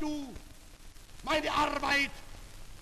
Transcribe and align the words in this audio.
du 0.00 0.32
meine 1.24 1.50
Arbeit 1.50 2.10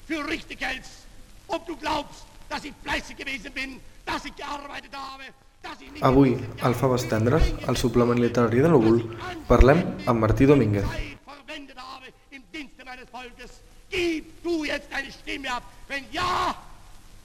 für 0.06 0.26
richtig 0.28 0.60
hältst, 0.60 1.06
ob 1.48 1.66
du 1.66 1.76
glaubst, 1.76 2.24
dass 2.48 2.64
ich 2.64 2.72
fleißig 2.82 3.16
gewesen 3.16 3.52
bin, 3.52 3.80
dass 4.04 4.24
ich 4.24 4.34
gearbeitet 4.36 4.92
habe, 4.94 5.24
dass 5.62 5.80
ich 5.80 5.90
nicht... 5.90 6.02
Avui, 6.02 6.38
al 6.60 6.74
Faves 6.74 7.08
Tendres, 7.08 7.42
al 7.66 7.76
suplement 7.76 8.20
literari 8.20 8.60
de 8.62 8.68
l'Ogul, 8.68 9.02
parlem 9.48 9.82
amb 10.06 10.20
Martí 10.20 10.46
Domínguez. 10.46 10.84
Zeit 10.84 11.18
verwendet 11.24 11.76
habe 11.76 12.06
im 12.30 12.42
Dienste 12.52 12.84
meines 12.84 13.08
Volkes. 13.10 13.60
Gib 13.90 14.42
du 14.42 14.64
jetzt 14.64 14.88
deine 14.92 15.10
Stimme 15.10 15.50
ab. 15.52 15.62
Wenn 15.88 16.04
ja, 16.12 16.54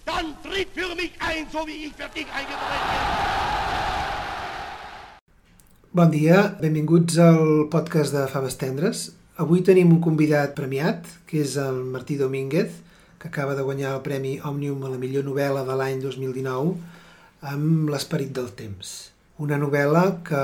dann 0.05 0.35
tritt 0.43 0.69
für 0.73 0.95
mich 0.95 1.11
ein, 1.19 1.45
so 1.51 1.65
wie 1.67 1.85
ich 1.85 1.93
für 1.93 2.09
dich 2.09 2.27
eingetreten 2.31 2.87
bin. 2.91 3.31
Bon 5.93 6.09
dia, 6.09 6.55
benvinguts 6.61 7.17
al 7.17 7.67
podcast 7.69 8.13
de 8.13 8.27
Faves 8.27 8.57
Tendres. 8.57 9.11
Avui 9.39 9.61
tenim 9.63 9.91
un 9.93 10.01
convidat 10.03 10.55
premiat, 10.57 11.05
que 11.25 11.39
és 11.45 11.55
el 11.55 11.77
Martí 11.93 12.17
Domínguez, 12.19 12.73
que 13.21 13.29
acaba 13.29 13.55
de 13.55 13.63
guanyar 13.63 13.93
el 13.95 14.01
Premi 14.03 14.39
Òmnium 14.43 14.83
a 14.83 14.89
la 14.91 14.99
millor 14.99 15.23
novel·la 15.23 15.61
de 15.63 15.77
l'any 15.77 16.01
2019 16.03 16.73
amb 17.51 17.91
L'esperit 17.93 18.33
del 18.35 18.49
temps. 18.57 19.11
Una 19.41 19.57
novel·la 19.61 20.03
que 20.27 20.41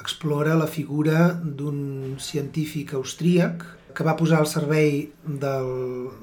explora 0.00 0.56
la 0.56 0.68
figura 0.70 1.28
d'un 1.42 2.16
científic 2.18 2.94
austríac 2.98 3.66
que 3.94 4.06
va 4.06 4.16
posar 4.16 4.40
al 4.40 4.48
servei 4.48 5.10
del, 5.26 5.68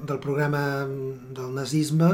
del 0.08 0.18
programa 0.24 0.62
del 0.88 1.52
nazisme 1.54 2.10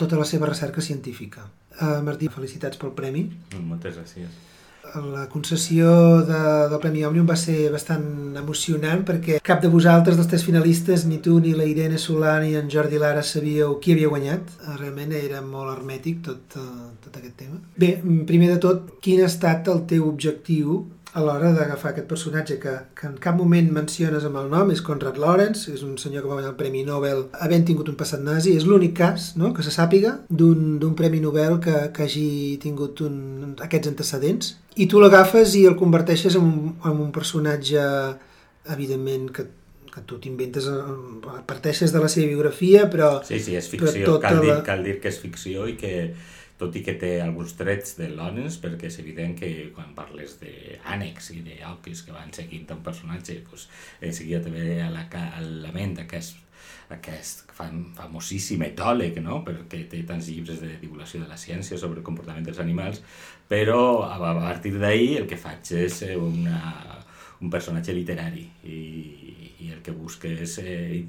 tota 0.00 0.16
la 0.16 0.24
seva 0.24 0.48
recerca 0.48 0.80
científica. 0.80 1.44
Uh, 1.76 2.00
Martí, 2.06 2.30
felicitats 2.32 2.80
pel 2.80 2.94
premi. 2.96 3.26
Moltes 3.58 3.98
gràcies. 3.98 4.51
La 4.92 5.26
concessió 5.28 5.88
de, 6.28 6.38
del 6.68 6.80
Premi 6.82 7.04
Òmnium 7.08 7.28
va 7.28 7.36
ser 7.40 7.70
bastant 7.72 8.36
emocionant 8.36 9.04
perquè 9.08 9.38
cap 9.44 9.62
de 9.62 9.70
vosaltres, 9.72 10.18
dels 10.18 10.28
tres 10.28 10.44
finalistes, 10.44 11.06
ni 11.08 11.16
tu, 11.24 11.38
ni 11.40 11.54
la 11.56 11.64
Irene 11.68 12.00
Solà, 12.00 12.34
ni 12.42 12.52
en 12.60 12.68
Jordi 12.72 13.00
Lara 13.00 13.22
sabíeu 13.24 13.78
qui 13.80 13.94
havia 13.96 14.10
guanyat. 14.12 14.52
Realment 14.76 15.14
era 15.16 15.40
molt 15.40 15.72
hermètic 15.72 16.20
tot, 16.26 16.58
uh, 16.60 16.90
tot 17.04 17.16
aquest 17.16 17.38
tema. 17.40 17.62
Bé, 17.80 17.94
primer 18.28 18.52
de 18.52 18.58
tot, 18.60 18.90
quin 19.04 19.22
ha 19.22 19.30
estat 19.32 19.72
el 19.72 19.86
teu 19.88 20.04
objectiu 20.10 20.82
a 21.12 21.20
l'hora 21.20 21.50
d'agafar 21.52 21.90
aquest 21.92 22.06
personatge 22.08 22.56
que, 22.60 22.72
que 22.96 23.06
en 23.06 23.18
cap 23.20 23.36
moment 23.36 23.68
menciones 23.74 24.24
amb 24.24 24.38
el 24.40 24.48
nom, 24.52 24.70
és 24.72 24.80
Conrad 24.84 25.18
Lorenz, 25.20 25.66
és 25.68 25.82
un 25.84 25.98
senyor 26.00 26.24
que 26.24 26.30
va 26.30 26.38
guanyar 26.38 26.52
el 26.54 26.58
Premi 26.60 26.84
Nobel 26.88 27.26
havent 27.44 27.66
tingut 27.68 27.90
un 27.92 27.98
passat 28.00 28.22
nazi, 28.24 28.54
és 28.56 28.64
l'únic 28.68 28.96
cas 28.96 29.32
no?, 29.36 29.52
que 29.52 29.64
se 29.66 29.74
sàpiga 29.74 30.14
d'un 30.32 30.94
Premi 30.96 31.20
Nobel 31.20 31.58
que, 31.64 31.76
que 31.92 32.06
hagi 32.06 32.28
tingut 32.64 33.04
un, 33.04 33.56
aquests 33.60 33.92
antecedents, 33.92 34.54
i 34.80 34.88
tu 34.88 35.02
l'agafes 35.02 35.56
i 35.60 35.66
el 35.68 35.76
converteixes 35.76 36.38
en 36.40 36.48
un, 36.48 36.70
en 36.80 37.02
un 37.06 37.12
personatge, 37.12 37.88
evidentment, 38.72 39.28
que 39.36 39.50
que 39.92 40.00
tu 40.08 40.16
t'inventes, 40.16 40.64
eh, 40.72 41.40
parteixes 41.44 41.92
de 41.92 42.00
la 42.00 42.08
seva 42.08 42.30
biografia, 42.30 42.86
però... 42.88 43.18
Sí, 43.28 43.36
sí, 43.44 43.56
és 43.58 43.68
ficció, 43.68 44.16
cal, 44.22 44.40
dir, 44.40 44.48
la... 44.48 44.62
cal 44.64 44.80
dir 44.86 44.94
que 45.02 45.10
és 45.12 45.18
ficció 45.20 45.66
i 45.68 45.74
que 45.76 45.92
tot 46.62 46.78
i 46.78 46.84
que 46.86 46.94
té 47.00 47.16
alguns 47.22 47.56
trets 47.58 47.96
de 47.98 48.08
Lawrence, 48.12 48.60
perquè 48.62 48.88
és 48.90 49.00
evident 49.02 49.34
que 49.38 49.50
quan 49.74 49.96
parles 49.96 50.38
d'ànecs 50.42 51.32
i 51.34 51.42
d'òquis 51.48 52.04
que 52.06 52.14
van 52.14 52.30
seguint 52.34 52.70
un 52.76 52.84
personatge, 52.86 53.40
doncs, 53.48 53.68
eh, 54.00 54.12
seguia 54.14 54.42
també 54.44 54.78
a 54.84 54.88
la, 54.92 55.08
a 55.10 55.42
la 55.42 55.72
ment 55.74 55.98
aquest, 56.04 56.38
aquest 56.94 57.50
fam, 57.56 57.88
famosíssim 57.96 58.62
etòleg, 58.68 59.18
no? 59.24 59.40
perquè 59.46 59.82
té 59.90 60.02
tants 60.08 60.30
llibres 60.30 60.62
de 60.62 60.76
divulgació 60.76 61.22
de 61.24 61.30
la 61.30 61.40
ciència 61.40 61.78
sobre 61.80 62.00
el 62.00 62.06
comportament 62.06 62.46
dels 62.46 62.62
animals, 62.62 63.02
però 63.50 64.04
a, 64.06 64.16
a 64.16 64.34
partir 64.38 64.76
d'ahir 64.78 65.22
el 65.22 65.30
que 65.30 65.40
faig 65.40 65.74
és 65.82 66.02
una, 66.14 66.60
un 67.42 67.50
personatge 67.50 67.96
literari 67.96 68.46
i, 68.64 68.78
i 69.66 69.72
el 69.74 69.82
que 69.82 69.94
busca 69.96 70.30
és 70.30 70.58
eh, 70.62 71.02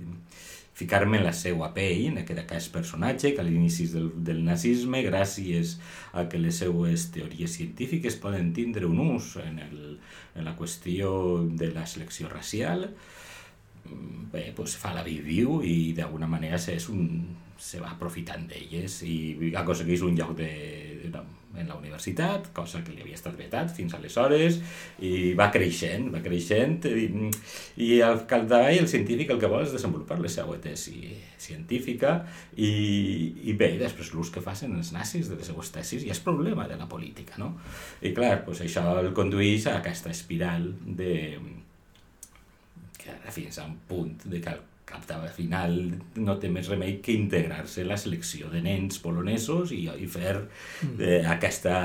ficar-me 0.73 1.19
en 1.19 1.27
la 1.27 1.33
seva 1.37 1.69
pell, 1.75 2.07
en 2.09 2.19
aquest, 2.23 2.39
aquest 2.43 2.73
personatge 2.73 3.33
que 3.35 3.43
a 3.43 3.45
l'inici 3.45 3.85
del, 3.91 4.09
del 4.25 4.41
nazisme, 4.45 5.03
gràcies 5.05 5.77
a 6.17 6.25
que 6.29 6.41
les 6.41 6.57
seues 6.63 7.09
teories 7.13 7.57
científiques 7.59 8.17
poden 8.21 8.51
tindre 8.57 8.89
un 8.89 9.01
ús 9.03 9.35
en, 9.43 9.59
el, 9.61 9.83
en 10.35 10.49
la 10.49 10.55
qüestió 10.57 11.43
de 11.45 11.69
la 11.75 11.85
selecció 11.85 12.29
racial, 12.31 12.89
bé, 14.33 14.49
pues 14.55 14.75
fa 14.79 14.93
la 14.95 15.03
viu 15.05 15.61
i 15.61 15.93
d'alguna 15.93 16.29
manera 16.31 16.57
és 16.57 16.89
un, 16.89 17.05
se 17.59 17.79
va 17.83 17.93
aprofitant 17.93 18.47
d'elles 18.49 19.01
i 19.05 19.53
aconsegueix 19.59 20.01
un 20.01 20.17
lloc 20.17 20.33
de, 20.39 20.51
de, 21.13 21.21
en 21.57 21.67
la 21.69 21.75
universitat, 21.77 22.49
cosa 22.55 22.81
que 22.83 22.93
li 22.93 23.03
havia 23.03 23.17
estat 23.17 23.35
vetat 23.37 23.71
fins 23.75 23.93
aleshores, 23.93 24.59
i 25.05 25.33
va 25.37 25.49
creixent, 25.53 26.09
va 26.13 26.21
creixent, 26.25 26.87
i, 26.89 27.29
i 27.85 27.89
al 28.05 28.23
capdavall 28.29 28.81
el 28.81 28.89
científic 28.89 29.33
el 29.33 29.41
que 29.41 29.51
vol 29.51 29.65
és 29.67 29.75
desenvolupar 29.75 30.19
la 30.21 30.31
seva 30.33 30.57
tesi 30.63 31.13
científica, 31.37 32.15
i, 32.57 32.71
i 33.49 33.55
bé, 33.59 33.73
després 33.81 34.13
l'ús 34.15 34.33
que 34.33 34.43
facin 34.43 34.75
els 34.79 34.93
nazis 34.95 35.29
de 35.29 35.39
les 35.39 35.51
seues 35.51 35.73
tesis, 35.75 36.05
i 36.05 36.13
és 36.13 36.23
problema 36.23 36.67
de 36.69 36.79
la 36.79 36.89
política, 36.89 37.37
no? 37.41 37.53
I 38.01 38.13
clar, 38.17 38.39
pues 38.47 38.63
això 38.65 38.97
el 39.01 39.13
condueix 39.15 39.69
a 39.69 39.77
aquesta 39.81 40.13
espiral 40.13 40.71
de 40.83 41.13
que 43.03 43.15
fins 43.35 43.59
a 43.59 43.65
un 43.67 43.75
punt 43.87 44.15
de 44.31 44.39
que 44.41 44.53
al 44.93 45.29
final 45.33 45.75
no 46.21 46.35
té 46.39 46.49
més 46.53 46.69
remei 46.71 46.97
que 47.03 47.15
integrar-se 47.15 47.85
la 47.87 47.97
selecció 47.99 48.49
de 48.51 48.61
nens 48.63 48.99
polonesos 49.03 49.73
i, 49.75 49.83
i 49.87 50.07
fer 50.09 50.35
mm. 50.39 50.95
eh, 50.99 51.19
aquesta, 51.33 51.77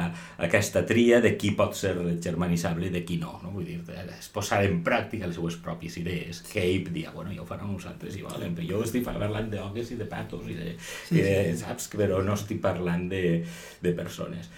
aquesta 0.45 0.85
tria 0.89 1.21
de 1.25 1.35
qui 1.41 1.53
pot 1.59 1.77
ser 1.79 1.95
germanitzable 2.25 2.89
i 2.89 2.95
de 2.95 3.05
qui 3.09 3.19
no, 3.21 3.39
no? 3.43 3.53
Vull 3.55 3.67
dir, 3.69 3.79
és 4.19 4.31
posar 4.35 4.63
en 4.67 4.83
pràctica 4.87 5.29
les 5.29 5.39
seues 5.39 5.59
pròpies 5.65 5.99
idees. 6.03 6.43
Que 6.53 6.65
ell 6.65 6.91
dia, 6.93 7.13
bueno, 7.15 7.33
ja 7.35 7.45
ho 7.45 7.49
faran 7.49 7.73
nosaltres 7.73 8.15
si 8.17 8.25
volen, 8.27 8.57
però 8.57 8.69
jo 8.73 8.83
estic 8.87 9.07
parlant 9.09 9.51
d'ogues 9.53 9.95
i 9.95 10.01
de 10.01 10.09
patos 10.11 10.49
i 10.49 10.59
de, 10.59 10.75
sí, 10.81 11.19
i 11.19 11.25
de, 11.25 11.39
sí. 11.53 11.63
saps? 11.65 11.91
Però 11.99 12.23
no 12.25 12.37
estic 12.39 12.61
parlant 12.65 13.09
de, 13.11 13.25
de 13.83 13.97
persones 13.97 14.53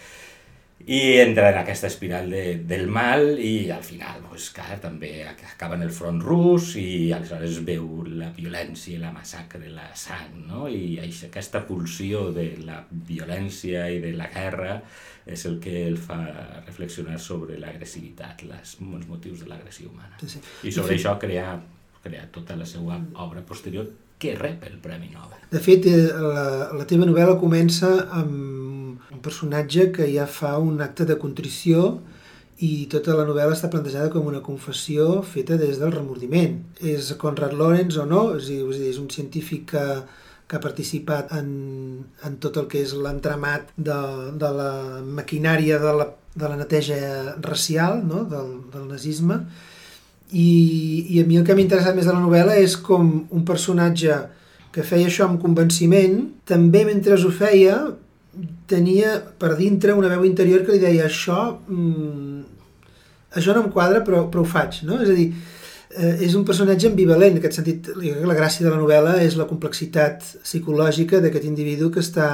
i 0.87 1.19
entra 1.21 1.51
en 1.51 1.59
aquesta 1.61 1.91
espiral 1.91 2.31
de, 2.33 2.45
del 2.65 2.87
mal 2.89 3.37
i 3.39 3.71
al 3.71 3.83
final, 3.85 4.23
pues, 4.31 4.49
clar, 4.57 4.79
també 4.81 5.27
acaba 5.29 5.77
en 5.77 5.85
el 5.85 5.93
front 5.93 6.23
rus 6.25 6.73
i 6.81 7.13
aleshores 7.13 7.61
veu 7.67 8.05
la 8.09 8.31
violència 8.37 8.97
i 8.97 9.01
la 9.03 9.13
massacre, 9.13 9.69
la 9.75 9.91
sang, 9.95 10.39
no? 10.49 10.69
I 10.73 10.97
aquesta 11.03 11.63
pulsió 11.69 12.31
de 12.33 12.47
la 12.65 12.81
violència 12.91 13.91
i 13.93 14.01
de 14.01 14.15
la 14.17 14.31
guerra 14.33 14.81
és 15.31 15.45
el 15.47 15.59
que 15.61 15.85
el 15.87 15.99
fa 16.01 16.21
reflexionar 16.67 17.21
sobre 17.21 17.59
l'agressivitat, 17.61 18.47
els 18.49 18.79
motius 18.81 19.45
de 19.45 19.51
l'agressió 19.51 19.91
humana. 19.91 20.17
Sí, 20.23 20.33
sí. 20.33 20.41
I 20.65 20.73
sobre 20.73 20.97
I 20.97 21.03
això 21.03 21.19
crear, 21.21 21.59
crear 22.03 22.31
tota 22.33 22.57
la 22.57 22.67
seva 22.67 22.97
obra 23.21 23.45
posterior 23.47 23.91
que 24.21 24.35
rep 24.37 24.65
el 24.69 24.81
Premi 24.81 25.13
Nobel. 25.13 25.45
De 25.53 25.61
fet, 25.65 25.87
eh, 25.89 26.09
la, 26.13 26.71
la 26.77 26.89
teva 26.89 27.09
novel·la 27.09 27.39
comença 27.41 27.93
amb 28.17 28.60
un 29.21 29.23
personatge 29.23 29.91
que 29.93 30.09
ja 30.09 30.25
fa 30.27 30.57
un 30.59 30.81
acte 30.81 31.05
de 31.05 31.19
contrició 31.21 32.01
i 32.65 32.87
tota 32.93 33.13
la 33.17 33.27
novel·la 33.29 33.53
està 33.53 33.69
plantejada 33.73 34.09
com 34.13 34.27
una 34.29 34.41
confessió 34.41 35.21
feta 35.23 35.59
des 35.61 35.79
del 35.81 35.93
remordiment. 35.93 36.57
És 36.81 37.13
Conrad 37.21 37.53
Lorenz 37.53 37.99
o 38.01 38.07
no? 38.09 38.23
És, 38.37 38.49
dir, 38.49 38.65
és 38.89 38.99
un 39.01 39.11
científic 39.13 39.67
que, 39.73 39.85
que 40.49 40.57
ha 40.57 40.61
participat 40.61 41.33
en, 41.37 41.51
en 42.25 42.41
tot 42.41 42.57
el 42.57 42.69
que 42.69 42.81
és 42.81 42.97
l'entramat 42.97 43.73
de, 43.77 44.01
de 44.41 44.53
la 44.57 44.73
maquinària 45.05 45.79
de 45.81 45.95
la, 46.01 46.09
de 46.35 46.49
la 46.49 46.57
neteja 46.57 47.37
racial 47.45 48.01
no? 48.05 48.25
del, 48.29 48.57
del 48.73 48.89
nazisme 48.89 49.43
i, 50.33 50.51
i 51.11 51.21
a 51.21 51.27
mi 51.27 51.41
el 51.41 51.47
que 51.47 51.57
m'ha 51.57 51.65
interessat 51.65 51.97
més 51.97 52.09
de 52.09 52.15
la 52.15 52.23
novel·la 52.23 52.57
és 52.61 52.77
com 52.77 53.09
un 53.29 53.45
personatge 53.45 54.21
que 54.71 54.85
feia 54.87 55.09
això 55.11 55.27
amb 55.27 55.41
convenciment, 55.43 56.21
també 56.47 56.85
mentre 56.87 57.17
ho 57.19 57.33
feia 57.35 57.81
tenia 58.71 59.17
per 59.41 59.55
dintre 59.59 59.97
una 59.97 60.11
veu 60.13 60.25
interior 60.29 60.65
que 60.65 60.77
li 60.77 60.83
deia 60.83 61.07
això, 61.09 61.41
mm, 61.69 62.43
això 63.39 63.55
no 63.55 63.65
em 63.65 63.73
quadra 63.75 64.05
però, 64.07 64.27
però 64.31 64.45
ho 64.45 64.49
faig, 64.49 64.83
no? 64.89 65.01
És 65.03 65.11
a 65.11 65.17
dir, 65.17 65.29
eh, 65.91 66.17
és 66.27 66.35
un 66.39 66.45
personatge 66.45 66.89
ambivalent, 66.91 67.35
en 67.35 67.43
aquest 67.43 67.59
sentit, 67.61 67.91
la 67.97 68.39
gràcia 68.39 68.67
de 68.67 68.71
la 68.73 68.81
novel·la 68.81 69.17
és 69.25 69.37
la 69.39 69.49
complexitat 69.51 70.23
psicològica 70.43 71.21
d'aquest 71.21 71.49
individu 71.51 71.91
que 71.91 72.03
està 72.05 72.29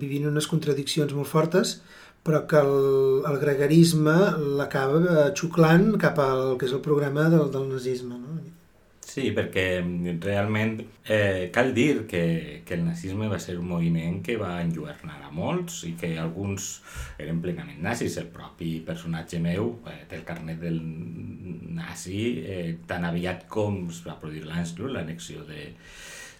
vivint 0.00 0.28
unes 0.32 0.50
contradiccions 0.50 1.14
molt 1.14 1.30
fortes, 1.30 1.80
però 2.26 2.42
que 2.50 2.58
el, 2.58 3.22
el 3.30 3.38
gregarisme 3.38 4.16
l'acaba 4.58 5.30
xuclant 5.38 5.92
cap 6.02 6.18
al 6.18 6.56
que 6.58 6.66
és 6.66 6.74
el 6.74 6.82
programa 6.82 7.28
del, 7.30 7.50
del 7.54 7.68
nazisme, 7.70 8.18
no? 8.18 8.40
Sí, 9.16 9.30
perquè 9.32 9.78
realment 10.20 10.74
eh, 11.08 11.48
cal 11.48 11.70
dir 11.72 12.02
que, 12.04 12.60
que 12.68 12.74
el 12.76 12.82
nazisme 12.84 13.30
va 13.32 13.38
ser 13.40 13.54
un 13.56 13.70
moviment 13.70 14.18
que 14.26 14.34
va 14.36 14.58
enlluernar 14.60 15.22
a 15.24 15.30
molts 15.32 15.78
i 15.88 15.94
que 15.96 16.10
alguns 16.20 16.66
eren 17.24 17.40
plenament 17.40 17.80
nazis. 17.86 18.18
El 18.20 18.28
propi 18.34 18.74
personatge 18.84 19.40
meu 19.40 19.70
eh, 19.88 20.02
té 20.10 20.18
el 20.18 20.26
carnet 20.28 20.60
del 20.60 20.76
nazi 21.78 22.26
eh, 22.42 22.74
tan 22.90 23.08
aviat 23.08 23.48
com 23.56 23.86
es 23.88 24.02
va 24.04 24.18
produir 24.20 24.44
l'Anschluss, 24.44 24.92
l'anexió 24.98 25.48
de, 25.48 25.70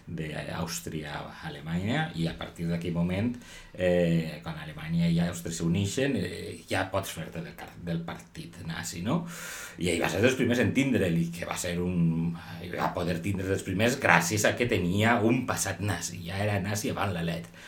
d'Àustria 0.07 1.11
a 1.19 1.49
Alemanya 1.49 2.07
i 2.15 2.27
a 2.31 2.33
partir 2.39 2.67
d'aquell 2.69 2.95
moment, 2.95 3.33
eh, 3.73 4.39
quan 4.43 4.55
Alemanya 4.63 5.09
i 5.11 5.19
Àustria 5.25 5.55
s'uneixen, 5.57 6.15
eh, 6.15 6.63
ja 6.69 6.85
pots 6.91 7.11
fer-te 7.11 7.43
del, 7.43 7.55
del 7.83 8.01
partit 8.07 8.61
nazi, 8.65 9.03
no? 9.03 9.25
I 9.77 9.91
ell 9.91 10.03
va 10.03 10.09
ser 10.09 10.21
dels 10.23 10.37
primers 10.39 10.63
en 10.63 10.71
tindre'l 10.73 11.17
i 11.19 11.27
que 11.33 11.47
va 11.49 11.57
ser 11.59 11.75
un... 11.83 12.31
va 12.73 12.93
poder 12.95 13.19
tindre 13.21 13.49
dels 13.49 13.65
primers 13.67 13.99
gràcies 13.99 14.47
a 14.47 14.55
que 14.55 14.69
tenia 14.71 15.19
un 15.19 15.43
passat 15.49 15.83
nazi, 15.83 16.23
ja 16.29 16.39
era 16.39 16.61
nazi 16.63 16.95
abans 16.95 17.13
la 17.13 17.25
letra 17.27 17.67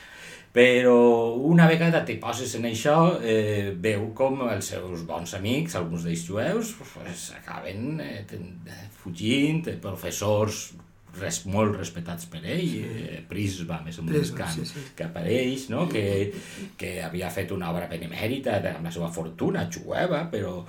però 0.50 1.36
una 1.46 1.68
vegada 1.70 2.02
te 2.06 2.16
poses 2.18 2.56
en 2.58 2.64
això, 2.66 3.20
eh, 3.22 3.70
veu 3.78 4.08
com 4.18 4.42
els 4.50 4.72
seus 4.74 5.04
bons 5.06 5.36
amics, 5.38 5.76
alguns 5.78 6.08
d'ells 6.08 6.26
jueus, 6.26 6.72
pues, 6.80 7.28
acaben 7.38 8.00
eh, 8.02 8.26
fugint, 9.04 9.70
professors 9.84 10.72
res, 11.18 11.42
molt 11.50 11.76
respectats 11.78 12.30
per 12.32 12.42
ell, 12.44 12.76
eh, 12.84 13.20
Prisma, 13.30 13.82
més 13.86 14.00
menys, 14.04 14.32
que, 14.36 14.48
sí, 14.54 14.68
sí. 14.70 14.86
que 14.96 15.08
apareix, 15.08 15.68
no? 15.74 15.88
que, 15.90 16.06
que 16.80 17.00
havia 17.06 17.32
fet 17.34 17.52
una 17.56 17.72
obra 17.74 17.90
benemèrita 17.92 18.60
amb 18.76 18.86
la 18.88 18.94
seva 18.94 19.10
fortuna 19.14 19.66
jueva, 19.74 20.26
però, 20.32 20.60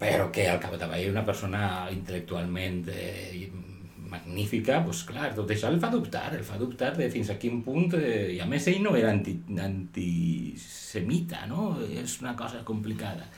però 0.00 0.30
que 0.34 0.46
al 0.50 0.60
capdavall 0.62 1.10
una 1.10 1.24
persona 1.26 1.64
intel·lectualment 1.94 2.86
eh, 2.92 3.48
magnífica, 4.10 4.80
doncs 4.84 5.04
clar, 5.08 5.32
tot 5.36 5.50
això 5.54 5.70
el 5.70 5.80
fa 5.82 5.90
dubtar, 5.92 6.28
el 6.36 6.44
fa 6.46 6.58
dubtar 6.60 6.92
de 6.96 7.08
fins 7.12 7.30
a 7.30 7.38
quin 7.40 7.60
punt, 7.66 7.94
eh, 7.98 8.36
i 8.36 8.40
a 8.42 8.48
més 8.50 8.66
ell 8.70 8.80
no 8.84 8.96
era 8.98 9.12
anti, 9.14 9.36
antisemita, 9.54 11.46
no? 11.50 11.72
És 11.86 12.18
una 12.24 12.34
cosa 12.38 12.64
complicada. 12.66 13.28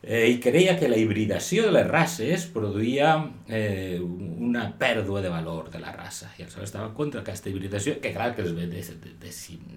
Eh, 0.00 0.28
I 0.30 0.36
creia 0.38 0.76
que 0.78 0.86
la 0.86 0.96
hibridació 0.96 1.64
de 1.66 1.72
les 1.74 1.86
races 1.88 2.44
produïa 2.54 3.16
eh, 3.50 3.98
una 3.98 4.68
pèrdua 4.78 5.20
de 5.24 5.32
valor 5.32 5.72
de 5.72 5.80
la 5.82 5.90
raça, 5.90 6.30
i 6.38 6.44
aleshores 6.44 6.70
estava 6.70 6.92
contra 6.94 7.24
aquesta 7.24 7.50
hibridació, 7.50 7.96
que 8.00 8.14
clar 8.14 8.30
que 8.36 8.44
els 8.46 8.54
ve 8.54 8.68
de, 8.70 8.84
de, 8.86 9.10
de, 9.26 9.32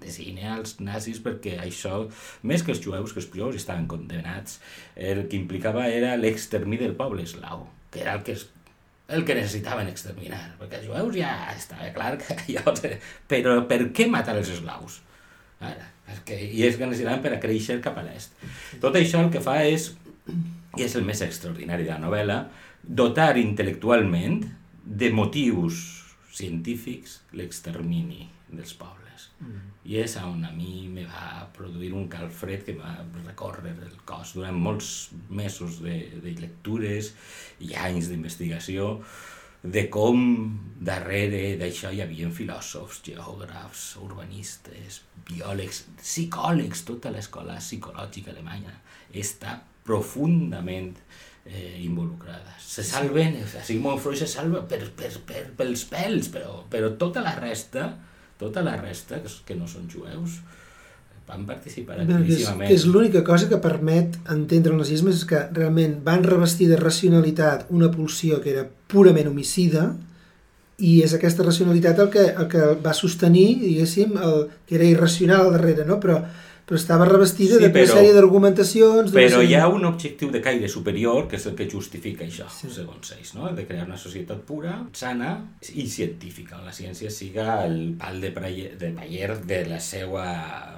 de 0.06 0.14
cine 0.14 0.46
als 0.54 0.78
nazis 0.80 1.24
perquè 1.26 1.58
això, 1.64 2.04
més 2.46 2.62
que 2.62 2.76
els 2.76 2.84
jueus, 2.86 3.16
que 3.16 3.24
els 3.24 3.32
jueus 3.34 3.58
estaven 3.58 3.90
condemnats, 3.90 4.60
el 4.96 5.26
que 5.26 5.40
implicava 5.42 5.90
era 5.90 6.14
l'extermini 6.22 6.86
del 6.86 6.98
poble 7.00 7.26
eslau, 7.26 7.66
que 7.90 8.06
era 8.06 8.20
el 8.20 8.26
que 8.28 8.38
es 8.38 8.50
el 9.12 9.26
que 9.26 9.36
necessitaven 9.36 9.90
exterminar, 9.92 10.54
perquè 10.60 10.78
els 10.80 10.88
jueus 10.88 11.16
ja 11.18 11.34
estava 11.52 11.90
clar 11.92 12.14
que 12.22 12.38
llavors... 12.54 12.86
Però 13.28 13.58
per 13.68 13.82
què 13.92 14.08
matar 14.08 14.38
els 14.40 14.54
eslaus? 14.54 15.02
Ara, 15.62 15.90
perquè, 16.08 16.38
I 16.48 16.64
és 16.70 16.78
que 16.80 16.88
necessitaven 16.88 17.26
per 17.26 17.34
a 17.36 17.42
créixer 17.42 17.82
cap 17.84 18.00
a 18.00 18.06
l'est. 18.06 18.38
Tot 18.80 18.96
això 18.96 19.20
el 19.20 19.28
que 19.34 19.44
fa 19.44 19.60
és, 19.68 19.92
i 20.30 20.86
és 20.86 20.96
el 20.96 21.06
més 21.08 21.22
extraordinari 21.26 21.88
de 21.88 21.94
la 21.94 22.02
novel·la, 22.04 22.38
dotar 22.82 23.34
intel·lectualment 23.40 24.44
de 24.84 25.12
motius 25.14 25.82
científics 26.32 27.20
l'extermini 27.38 28.30
dels 28.52 28.74
pobles. 28.78 29.30
Mm. 29.42 29.68
I 29.92 29.98
és 30.04 30.16
on 30.22 30.46
a 30.46 30.52
mi 30.54 30.88
me 30.92 31.04
va 31.10 31.48
produir 31.56 31.92
un 31.98 32.08
calfred 32.12 32.64
que 32.68 32.78
va 32.78 32.94
recórrer 33.26 33.74
el 33.74 34.00
cos 34.06 34.36
durant 34.38 34.58
molts 34.58 35.12
mesos 35.30 35.82
de, 35.84 35.98
de 36.24 36.36
lectures 36.40 37.14
i 37.66 37.74
anys 37.88 38.12
d'investigació 38.12 38.98
de 39.62 39.86
com 39.94 40.22
darrere 40.82 41.56
d'això 41.60 41.92
hi 41.94 42.02
havia 42.02 42.30
filòsofs, 42.34 43.02
geògrafs, 43.06 43.84
urbanistes, 44.02 45.02
biòlegs, 45.28 45.84
psicòlegs, 46.00 46.82
tota 46.88 47.12
l'escola 47.14 47.60
psicològica 47.62 48.34
alemanya 48.34 48.74
està 49.14 49.60
profundament 49.88 50.94
eh, 51.46 51.82
involucrada. 51.82 52.56
Se 52.62 52.84
salven, 52.88 53.40
Sigmund 53.64 54.00
Freud 54.00 54.22
se 54.22 54.30
salva 54.30 54.62
per, 54.70 54.86
per, 54.96 55.12
per, 55.28 55.48
pels 55.58 55.86
pèls, 55.90 56.32
però, 56.32 56.62
però 56.72 56.94
tota 57.02 57.24
la 57.26 57.36
resta 57.40 57.90
tota 58.42 58.64
la 58.66 58.76
resta, 58.80 59.22
que 59.46 59.56
no 59.56 59.70
són 59.70 59.86
jueus, 59.92 60.40
van 61.30 61.44
participar 61.46 62.00
activíssimament. 62.02 62.72
És, 62.72 62.82
és 62.82 62.88
l'única 62.90 63.22
cosa 63.28 63.48
que 63.52 63.60
permet 63.62 64.18
entendre 64.34 64.74
el 64.74 64.82
nazisme 64.82 65.14
és 65.14 65.22
que 65.30 65.44
realment 65.54 66.00
van 66.08 66.26
revestir 66.26 66.72
de 66.72 66.80
racionalitat 66.82 67.70
una 67.70 67.92
pulsió 67.94 68.42
que 68.42 68.56
era 68.56 68.66
purament 68.92 69.30
homicida 69.30 69.92
i 70.82 70.96
és 71.06 71.14
aquesta 71.14 71.46
racionalitat 71.46 72.02
el 72.02 72.10
que, 72.16 72.26
el 72.32 72.48
que 72.50 72.72
va 72.82 72.96
sostenir, 72.98 73.48
diguéssim, 73.62 74.18
el, 74.18 74.48
que 74.66 74.80
era 74.80 74.90
irracional 74.90 75.46
al 75.46 75.60
darrere, 75.60 75.86
no? 75.86 76.00
però 76.02 76.18
però 76.72 76.80
estava 76.80 77.04
revestida 77.04 77.58
sí, 77.58 77.66
de 77.66 77.68
una 77.68 77.88
sèrie 77.90 78.12
d'argumentacions... 78.16 79.10
Però 79.12 79.42
hi 79.44 79.58
ha 79.60 79.66
un 79.68 79.84
objectiu 79.90 80.30
de 80.32 80.40
caire 80.40 80.70
superior 80.72 81.26
que 81.28 81.36
és 81.36 81.46
el 81.50 81.58
que 81.60 81.66
justifica 81.68 82.24
això, 82.24 82.46
sí. 82.48 82.70
segons 82.72 83.12
ells, 83.12 83.34
no? 83.36 83.50
de 83.58 83.66
crear 83.68 83.84
una 83.90 84.00
societat 84.00 84.40
pura, 84.48 84.78
sana 84.96 85.34
i 85.76 85.84
científica, 85.92 86.62
on 86.62 86.70
la 86.70 86.72
ciència 86.72 87.12
siga 87.12 87.58
el 87.66 87.76
pal 88.00 88.24
de, 88.24 88.32
paller, 88.32 88.70
de 88.80 88.94
paller 88.96 89.36
de 89.50 89.60
la 89.68 89.82
seva 89.84 90.24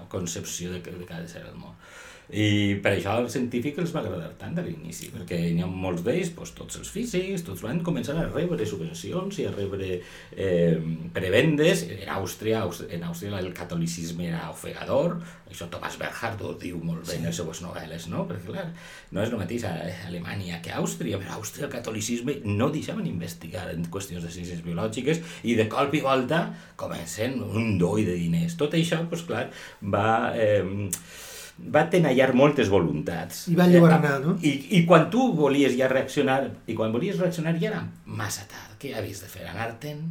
concepció 0.09 0.73
de, 0.73 0.81
de 0.81 1.05
cada 1.05 1.29
ser 1.29 1.45
el 1.45 1.61
món. 1.61 1.77
I 2.31 2.79
per 2.83 2.93
això 2.95 3.17
al 3.17 3.27
científic 3.29 3.77
els 3.81 3.91
va 3.93 3.99
agradar 3.99 4.29
tant 4.39 4.55
a 4.57 4.63
l'inici, 4.63 5.09
perquè 5.11 5.37
hi 5.51 5.59
ha 5.61 5.67
molts 5.67 6.05
d'ells, 6.05 6.31
doncs, 6.37 6.53
tots 6.55 6.79
els 6.79 6.91
físics, 6.93 7.43
tots 7.43 7.63
van 7.65 7.81
començar 7.83 8.15
a 8.15 8.27
rebre 8.29 8.65
subvencions 8.65 9.41
i 9.41 9.47
a 9.49 9.51
rebre 9.51 9.89
eh, 9.99 10.77
prebendes. 11.13 11.83
En 11.97 12.13
Àustria, 12.15 12.63
en 12.63 13.03
Àustria 13.09 13.41
el 13.43 13.51
catolicisme 13.57 14.29
era 14.29 14.47
ofegador, 14.53 15.17
això 15.51 15.67
Thomas 15.69 15.97
Bernhard 15.99 16.41
ho 16.41 16.53
diu 16.59 16.79
molt 16.81 17.03
bé 17.03 17.17
sí. 17.17 17.19
en 17.19 17.27
les 17.27 17.41
seues 17.41 17.61
novel·les, 17.65 18.07
no? 18.13 18.23
perquè 18.29 18.47
clar, 18.53 18.69
no 19.11 19.21
és 19.25 19.33
el 19.33 19.41
mateix 19.41 19.67
a 19.67 19.73
Alemanya 20.07 20.61
que 20.63 20.71
a 20.71 20.79
Àustria, 20.81 21.19
però 21.21 21.35
a 21.35 21.41
Àustria 21.41 21.67
el 21.67 21.75
catolicisme 21.75 22.39
no 22.47 22.71
deixaven 22.73 23.09
investigar 23.09 23.67
en 23.73 23.85
qüestions 23.91 24.23
de 24.23 24.31
ciències 24.31 24.63
biològiques 24.65 25.21
i 25.43 25.57
de 25.59 25.67
colp 25.69 25.93
i 25.99 26.01
volta 26.05 26.45
comencen 26.79 27.37
un 27.43 27.77
doi 27.81 28.07
de 28.07 28.17
diners. 28.17 28.57
Tot 28.57 28.79
això, 28.79 29.03
doncs 29.03 29.27
clar, 29.27 29.45
va... 29.93 30.07
Eh, 30.33 31.29
va 31.57 31.85
tenallar 31.89 32.31
moltes 32.37 32.69
voluntats. 32.71 33.45
I 33.51 33.55
va 33.57 33.67
enlluernar, 33.69 34.17
no? 34.23 34.35
I, 34.41 34.53
I 34.79 34.83
quan 34.89 35.09
tu 35.13 35.29
volies 35.37 35.77
ja 35.77 35.89
reaccionar, 35.91 36.41
i 36.67 36.75
quan 36.77 36.93
volies 36.93 37.19
reaccionar 37.21 37.55
ja 37.61 37.69
era 37.71 37.81
massa 38.05 38.47
tard. 38.49 38.75
Què 38.81 38.95
havies 38.97 39.21
de 39.23 39.29
fer? 39.31 39.45
Anar-te'n? 39.51 40.03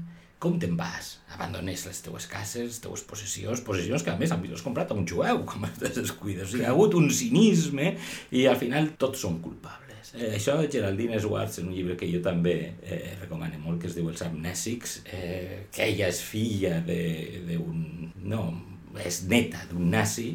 Com 0.42 0.56
te'n 0.58 0.74
vas? 0.78 1.12
Abandones 1.36 1.84
les 1.86 2.00
teues 2.02 2.24
cases, 2.30 2.64
les 2.66 2.80
teues 2.82 3.04
possessions, 3.06 3.62
possessions 3.62 4.02
que 4.02 4.10
a 4.10 4.18
més 4.18 4.32
han 4.34 4.42
vist 4.42 4.64
comprat 4.66 4.90
a 4.90 4.98
un 4.98 5.06
jueu, 5.06 5.44
com 5.50 5.68
es 5.68 5.94
descuida. 5.98 6.46
O 6.46 6.50
sigui, 6.50 6.66
ha 6.66 6.72
hagut 6.74 6.98
un 6.98 7.10
cinisme 7.14 7.94
i 8.34 8.48
al 8.50 8.58
final 8.58 8.94
tots 8.98 9.22
són 9.26 9.38
culpables. 9.44 10.14
Eh, 10.14 10.32
això 10.36 10.58
Geraldine 10.66 11.20
Swartz, 11.22 11.60
en 11.62 11.70
un 11.70 11.76
llibre 11.76 11.96
que 11.98 12.10
jo 12.10 12.18
també 12.24 12.56
eh, 12.82 13.14
recomano 13.20 13.60
molt, 13.62 13.80
que 13.82 13.88
es 13.90 13.94
diu 13.96 14.10
Els 14.10 14.24
amnèsics, 14.26 14.98
eh, 15.14 15.62
que 15.72 15.86
ella 15.86 16.10
és 16.10 16.20
filla 16.26 16.80
d'un... 16.86 18.10
no, 18.26 18.42
és 19.00 19.22
neta 19.24 19.62
d'un 19.70 19.86
nazi, 19.94 20.34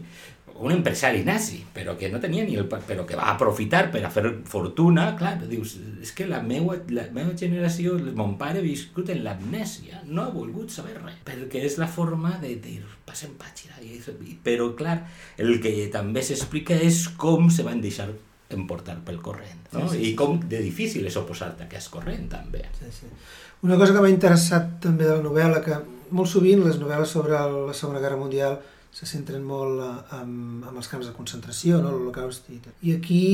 un 0.59 0.71
empresari 0.74 1.24
nazi, 1.24 1.59
però 1.74 1.95
que 1.98 2.09
no 2.09 2.19
tenia 2.19 2.45
ni 2.45 2.56
el... 2.57 2.68
però 2.68 3.06
que 3.06 3.18
va 3.19 3.30
aprofitar 3.33 3.88
per 3.94 4.04
a 4.06 4.12
fer 4.13 4.25
fortuna, 4.50 5.09
clar, 5.19 5.36
dius, 5.50 5.75
és 6.01 6.13
que 6.18 6.27
la 6.30 6.42
meva, 6.44 6.77
la 6.94 7.07
meva 7.13 7.36
generació, 7.38 7.98
mon 8.18 8.36
pare 8.39 8.62
ha 8.62 8.65
viscut 8.65 9.12
en 9.13 9.24
l'amnèsia, 9.25 10.03
no 10.10 10.24
ha 10.24 10.29
volgut 10.34 10.74
saber 10.74 10.98
res, 11.00 11.20
perquè 11.27 11.63
és 11.67 11.77
la 11.82 11.89
forma 11.89 12.38
de 12.41 12.55
dir, 12.63 12.79
passem 13.08 13.36
pàgina, 13.39 13.77
però 14.43 14.72
clar, 14.77 15.01
el 15.38 15.60
que 15.63 15.74
també 15.93 16.24
s'explica 16.25 16.77
és 16.88 17.05
com 17.20 17.51
se 17.53 17.65
van 17.67 17.84
deixar 17.84 18.10
emportar 18.53 18.96
pel 19.03 19.20
corrent, 19.22 19.67
no? 19.74 19.88
Sí, 19.89 19.98
sí, 19.98 20.00
sí. 20.00 20.12
I 20.12 20.15
com 20.15 20.39
de 20.39 20.62
difícil 20.63 21.05
és 21.08 21.17
oposar-te 21.20 21.65
a 21.65 21.67
aquest 21.67 21.91
corrent, 21.91 22.29
també. 22.32 22.63
Sí, 22.79 22.91
sí. 23.01 23.12
Una 23.67 23.75
cosa 23.75 23.93
que 23.93 24.01
m'ha 24.03 24.13
interessat 24.13 24.77
també 24.84 25.08
de 25.08 25.17
la 25.17 25.25
novel·la, 25.25 25.62
que 25.65 25.82
molt 26.15 26.32
sovint 26.32 26.63
les 26.63 26.77
novel·les 26.79 27.12
sobre 27.12 27.36
la 27.36 27.75
Segona 27.75 28.00
Guerra 28.00 28.20
Mundial 28.20 28.60
se 28.98 29.06
centren 29.06 29.44
molt 29.46 29.82
en, 30.16 30.30
eh, 30.63 30.70
en 30.70 30.77
els 30.80 30.88
camps 30.89 31.06
de 31.06 31.13
concentració, 31.13 31.77
no? 31.84 31.92
l'Holocaust 31.94 32.48
i 32.50 32.58
tot. 32.63 32.74
I 32.82 32.96
aquí 32.96 33.25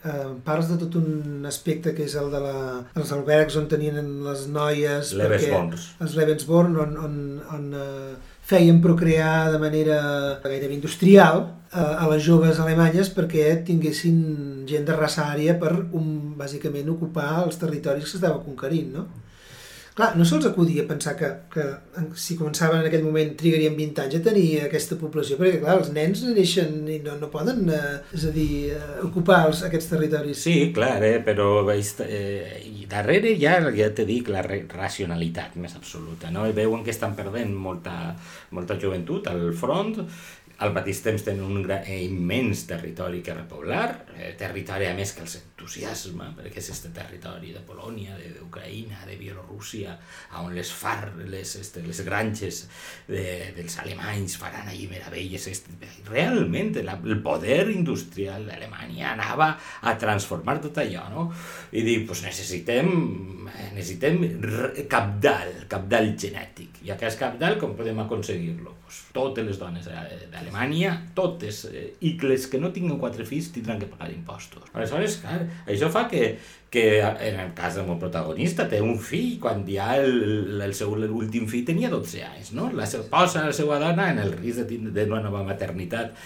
eh, 0.00 0.30
parles 0.46 0.70
de 0.70 0.78
tot 0.80 0.96
un 1.02 1.44
aspecte 1.48 1.92
que 1.96 2.06
és 2.08 2.14
el 2.16 2.30
de 2.32 2.40
la, 2.40 2.54
els 2.96 3.12
albergs 3.12 3.58
on 3.60 3.68
tenien 3.68 4.00
les 4.24 4.46
noies... 4.54 5.12
Lebensborns. 5.20 5.90
Els 6.00 6.16
Lebensborn, 6.16 6.78
on, 6.86 6.96
on, 7.04 7.18
on 7.58 7.68
eh, 7.76 8.14
feien 8.48 8.80
procrear 8.80 9.50
de 9.52 9.60
manera 9.60 10.00
gairebé 10.46 10.78
industrial 10.78 11.44
eh, 11.44 11.76
a 11.82 12.08
les 12.14 12.24
joves 12.24 12.62
alemanyes 12.64 13.12
perquè 13.12 13.50
tinguessin 13.68 14.64
gent 14.70 14.88
de 14.88 14.96
raça 14.96 15.28
ària 15.28 15.58
per, 15.60 15.74
un, 15.98 16.08
bàsicament, 16.40 16.88
ocupar 16.96 17.42
els 17.44 17.60
territoris 17.60 18.08
que 18.08 18.14
s'estava 18.14 18.40
conquerint, 18.48 18.96
no? 18.96 19.06
Clar, 19.96 20.10
no 20.12 20.26
se'ls 20.28 20.44
acudia 20.44 20.82
pensar 20.84 21.14
que, 21.16 21.28
que 21.48 21.62
si 22.20 22.34
començaven 22.36 22.82
en 22.82 22.88
aquell 22.90 23.06
moment 23.06 23.30
trigarien 23.40 23.72
20 23.78 24.02
anys 24.02 24.18
a 24.18 24.20
tenir 24.26 24.44
aquesta 24.66 24.98
població, 25.00 25.38
perquè 25.40 25.62
clar, 25.62 25.78
els 25.80 25.88
nens 25.94 26.20
neixen 26.36 26.82
i 26.92 26.98
no, 27.06 27.14
no 27.16 27.30
poden, 27.32 27.62
eh, 27.72 27.94
és 28.12 28.26
a 28.28 28.32
dir, 28.34 28.50
eh, 28.76 28.98
ocupar 29.06 29.38
els, 29.48 29.62
aquests 29.64 29.88
territoris. 29.94 30.42
Sí, 30.44 30.56
clar, 30.76 30.98
eh, 31.00 31.14
però 31.24 31.48
eh, 31.72 32.60
i 32.68 32.84
darrere 32.90 33.32
ja, 33.40 33.56
ja 33.72 33.88
te 33.96 34.04
dic, 34.04 34.28
la 34.28 34.44
racionalitat 34.44 35.56
més 35.64 35.78
absoluta, 35.80 36.28
no? 36.34 36.44
I 36.44 36.52
veuen 36.52 36.84
que 36.84 36.92
estan 36.92 37.16
perdent 37.16 37.56
molta, 37.56 37.96
molta 38.52 38.76
joventut 38.76 39.32
al 39.32 39.46
front, 39.56 39.96
al 40.58 40.72
mateix 40.72 41.02
temps 41.04 41.24
tenen 41.26 41.44
un 41.44 41.62
gran, 41.64 41.82
eh, 41.84 41.98
immens 42.06 42.62
territori 42.68 43.20
que 43.22 43.34
repoblar, 43.34 44.06
eh, 44.16 44.32
territori 44.38 44.86
a 44.88 44.94
més 44.96 45.12
que 45.12 45.20
els 45.20 45.34
entusiasma, 45.36 46.30
perquè 46.36 46.62
és 46.62 46.70
este 46.72 46.88
territori 46.96 47.52
de 47.52 47.60
Polònia, 47.60 48.16
d'Ucraïna, 48.16 49.02
de, 49.04 49.12
de 49.12 49.18
Bielorússia, 49.20 49.98
on 50.40 50.54
les 50.56 50.70
far, 50.72 51.12
les, 51.28 51.56
este, 51.60 51.82
les 51.84 52.00
granges 52.06 52.62
de, 53.08 53.52
dels 53.56 53.76
alemanys 53.82 54.38
faran 54.40 54.70
allí 54.72 54.88
meravelles. 54.88 55.46
Este, 55.52 55.76
realment, 56.08 56.72
la, 56.86 56.96
el 57.04 57.20
poder 57.20 57.68
industrial 57.74 58.48
d'Alemanya 58.48 59.12
anava 59.12 59.50
a 59.82 59.96
transformar 60.00 60.56
tot 60.64 60.80
allò, 60.80 61.04
no? 61.12 61.26
I 61.76 61.84
dic, 61.84 62.06
pues 62.08 62.24
necessitem, 62.24 62.88
necessitem 63.74 64.22
capdalt, 64.88 65.66
capdalt 65.68 66.16
genètic. 66.16 66.80
I 66.86 66.96
aquest 66.96 67.20
capdalt, 67.20 67.60
com 67.60 67.76
podem 67.76 68.00
aconseguir-lo? 68.06 68.76
Pues, 68.86 69.02
totes 69.12 69.44
les 69.44 69.58
dones 69.58 69.84
d'Alemanya, 69.84 70.45
totes, 71.16 71.64
eh, 71.70 71.88
i 72.00 72.16
les 72.22 72.46
que 72.50 72.60
no 72.62 72.72
tinguin 72.74 73.00
quatre 73.02 73.26
fills 73.28 73.50
tindran 73.54 73.80
que 73.82 73.88
pagar 73.90 74.10
impostos. 74.12 74.70
Aleshores, 74.72 75.18
clar, 75.22 75.40
això 75.66 75.90
fa 75.92 76.06
que, 76.10 76.36
que 76.70 77.00
en 77.00 77.38
el 77.40 77.52
cas 77.54 77.76
del 77.78 77.86
meu 77.86 77.98
protagonista 78.00 78.66
té 78.68 78.80
un 78.82 78.98
fill 78.98 79.36
quan 79.42 79.62
ja 79.68 79.92
el, 80.00 80.60
el 80.64 80.74
seu 80.74 80.96
últim 80.96 81.46
fill 81.50 81.64
tenia 81.68 81.90
12 81.92 82.24
anys, 82.26 82.52
no? 82.58 82.68
La 82.74 82.88
posa 83.10 83.46
la 83.46 83.54
seva 83.56 83.78
dona 83.82 84.10
en 84.12 84.18
el 84.24 84.34
risc 84.34 84.66
de, 84.66 84.78
de 84.90 85.06
una 85.06 85.22
nova 85.24 85.44
maternitat. 85.46 86.16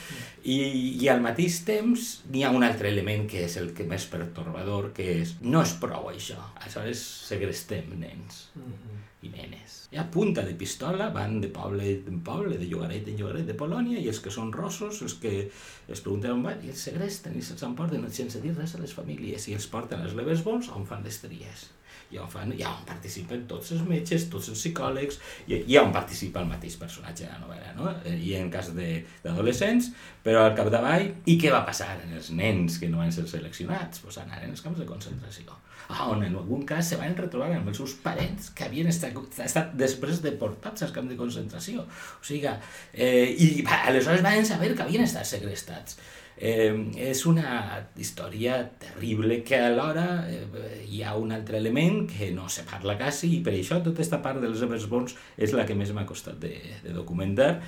I, 0.40 0.56
I 1.04 1.11
al 1.12 1.20
mateix 1.20 1.61
temps 1.68 2.09
n'hi 2.32 2.47
ha 2.47 2.54
un 2.56 2.64
altre 2.64 2.88
element 2.88 3.26
que 3.28 3.44
és 3.44 3.59
el 3.61 3.75
que 3.76 3.85
més 3.88 4.09
pertorbador, 4.09 4.90
que 4.97 5.11
és 5.20 5.37
no 5.44 5.61
és 5.66 5.76
prou 5.82 6.09
això, 6.14 6.40
aleshores 6.56 7.04
segrestem 7.28 7.92
nens. 8.00 8.49
Mm 8.56 8.73
-hmm 8.73 9.00
i 9.23 9.28
nenes. 9.28 9.88
I 9.92 9.99
a 10.00 10.06
punta 10.11 10.42
de 10.47 10.54
pistola 10.56 11.11
van 11.12 11.40
de 11.42 11.49
poble 11.52 11.88
en 12.09 12.20
poble, 12.25 12.56
de 12.56 12.68
llogaret 12.70 13.09
en 13.11 13.18
llogaret 13.18 13.47
de 13.49 13.56
Polònia, 13.59 13.99
i 14.00 14.09
els 14.09 14.20
que 14.25 14.32
són 14.32 14.52
rossos, 14.54 15.02
els 15.04 15.16
que 15.20 15.32
es 15.42 16.00
pregunten 16.00 16.38
on 16.38 16.44
van, 16.47 16.62
i 16.64 16.70
els 16.73 16.85
segresten 16.88 17.37
i 17.37 17.42
se'ls 17.44 17.66
emporten 17.66 18.06
sense 18.14 18.40
dir 18.40 18.54
res 18.56 18.76
a 18.76 18.80
les 18.80 18.94
famílies, 18.97 19.49
i 19.50 19.56
els 19.59 19.66
porten 19.73 20.00
als 20.00 20.14
leves 20.16 20.30
bons 20.47 20.71
on 20.77 20.87
fan 20.87 21.03
les 21.07 21.19
tries 21.23 21.69
i 22.11 22.19
on, 22.19 22.27
fan, 22.31 22.51
i 22.57 22.65
on 22.67 22.83
participen 22.87 23.45
tots 23.51 23.71
els 23.77 23.83
metges, 23.87 24.27
tots 24.33 24.49
els 24.51 24.59
psicòlegs, 24.59 25.21
i, 25.47 25.61
i 25.71 25.79
on 25.79 25.93
participa 25.95 26.43
el 26.43 26.51
mateix 26.51 26.75
personatge 26.81 27.23
de 27.23 27.31
la 27.31 27.39
novel·la, 27.45 27.75
no? 27.79 27.93
i 28.11 28.35
en 28.39 28.51
cas 28.51 28.73
d'adolescents, 28.75 29.93
però 30.25 30.43
al 30.49 30.57
capdavall, 30.59 31.07
i 31.31 31.39
què 31.39 31.55
va 31.55 31.63
passar 31.67 31.93
en 32.01 32.17
els 32.19 32.33
nens 32.35 32.81
que 32.83 32.91
no 32.91 32.99
van 33.03 33.15
ser 33.15 33.29
seleccionats? 33.31 34.03
Pues 34.03 34.19
anaren 34.23 34.51
als 34.51 34.65
camps 34.67 34.83
de 34.83 34.89
concentració 34.91 35.55
on 35.99 36.23
en 36.23 36.37
algun 36.37 36.63
cas 36.67 36.89
se 36.89 36.97
van 37.01 37.17
retrobar 37.17 37.51
amb 37.57 37.71
els 37.71 37.81
seus 37.81 37.97
parents 38.05 38.51
que 38.55 38.67
havien 38.67 38.89
estat, 38.91 39.17
estat 39.43 39.75
després 39.79 40.23
deportats 40.23 40.87
als 40.87 40.95
camps 40.95 41.11
de 41.11 41.19
concentració. 41.19 41.83
O 41.83 42.27
sigui, 42.27 42.47
eh, 42.95 43.27
i 43.35 43.65
va, 43.67 43.83
aleshores 43.91 44.23
van 44.23 44.47
saber 44.47 44.75
que 44.77 44.87
havien 44.87 45.05
estat 45.07 45.27
segrestats. 45.29 45.99
Eh, 46.37 46.73
és 47.11 47.25
una 47.29 47.83
història 48.01 48.63
terrible 48.81 49.43
que 49.45 49.59
alhora 49.61 50.07
eh, 50.31 50.85
hi 50.89 51.03
ha 51.05 51.17
un 51.21 51.35
altre 51.37 51.59
element 51.61 52.07
que 52.09 52.31
no 52.33 52.49
se 52.49 52.65
parla 52.69 52.97
quasi 53.01 53.29
i 53.37 53.41
per 53.45 53.53
això 53.53 53.81
tota 53.85 53.99
aquesta 53.99 54.23
part 54.25 54.41
dels 54.41 54.63
Eversborns 54.65 55.17
és 55.37 55.53
la 55.53 55.67
que 55.69 55.77
més 55.77 55.93
m'ha 55.93 56.07
costat 56.09 56.41
de, 56.41 56.55
de 56.85 56.95
documentar 56.97 57.59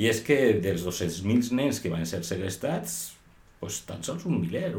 i 0.00 0.08
és 0.08 0.22
que 0.24 0.38
dels 0.64 0.86
200.000 0.86 1.52
nens 1.58 1.82
que 1.82 1.92
van 1.92 2.08
ser 2.08 2.22
segrestats 2.24 3.02
pues, 3.62 3.84
tan 3.86 4.02
sols 4.02 4.26
un 4.26 4.40
miler 4.42 4.72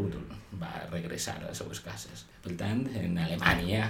va 0.59 0.73
regressar 0.91 1.37
a 1.39 1.47
les 1.47 1.61
seues 1.63 1.79
cases. 1.83 2.25
Per 2.43 2.57
tant, 2.59 2.83
en 2.99 3.15
Alemanya 3.23 3.87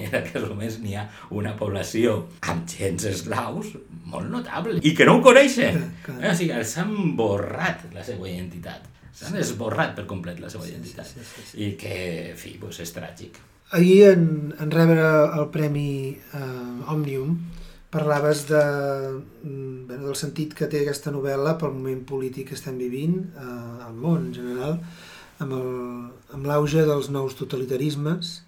en 0.00 0.14
aquests 0.16 0.46
moments 0.48 0.78
n'hi 0.80 0.94
ha 0.96 1.04
una 1.36 1.52
població 1.58 2.14
amb 2.48 2.64
gens 2.70 3.04
eslaus 3.10 3.74
molt 4.08 4.30
notable 4.32 4.80
i 4.80 4.94
que 4.96 5.04
no 5.04 5.18
ho 5.18 5.22
coneixen. 5.24 5.82
O 6.16 6.32
sigui, 6.38 6.56
s'han 6.64 6.94
borrat 7.18 7.84
la 7.92 8.04
seva 8.06 8.30
identitat. 8.30 8.88
S'han 9.20 9.36
esborrat 9.42 9.92
per 9.98 10.06
complet 10.08 10.40
la 10.40 10.48
seva 10.48 10.64
identitat. 10.64 11.04
Sí, 11.04 11.20
sí, 11.20 11.28
sí, 11.28 11.46
sí. 11.50 11.62
I 11.66 11.70
que, 11.80 11.96
en 12.30 12.38
fi, 12.40 12.54
pues, 12.62 12.80
és 12.80 12.94
tràgic. 12.96 13.36
Ahir, 13.76 14.14
en, 14.14 14.24
en 14.58 14.72
rebre 14.72 15.04
el 15.36 15.50
Premi 15.52 15.90
eh, 16.16 16.92
Òmnium, 16.94 17.36
parlaves 17.90 18.46
de, 18.48 18.62
mm, 19.42 19.86
bueno, 19.86 20.06
del 20.06 20.16
sentit 20.16 20.54
que 20.54 20.68
té 20.70 20.84
aquesta 20.84 21.10
novel·la 21.10 21.56
pel 21.58 21.74
moment 21.74 22.04
polític 22.06 22.50
que 22.50 22.54
estem 22.58 22.78
vivint 22.78 23.16
eh, 23.34 23.86
al 23.86 23.96
món 23.98 24.28
en 24.28 24.34
general, 24.34 24.78
amb 25.40 26.46
l'auge 26.46 26.84
dels 26.86 27.08
nous 27.10 27.34
totalitarismes. 27.34 28.42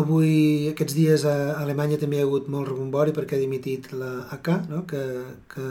Avui, 0.00 0.68
aquests 0.70 0.94
dies, 0.96 1.24
a 1.24 1.60
Alemanya 1.60 1.98
també 2.00 2.18
hi 2.18 2.22
ha 2.22 2.26
hagut 2.26 2.48
molt 2.48 2.68
rebombori 2.68 3.12
perquè 3.12 3.36
ha 3.36 3.44
dimitit 3.44 3.92
la 3.92 4.26
AK, 4.36 4.50
no? 4.72 4.82
que, 4.88 5.04
que 5.52 5.68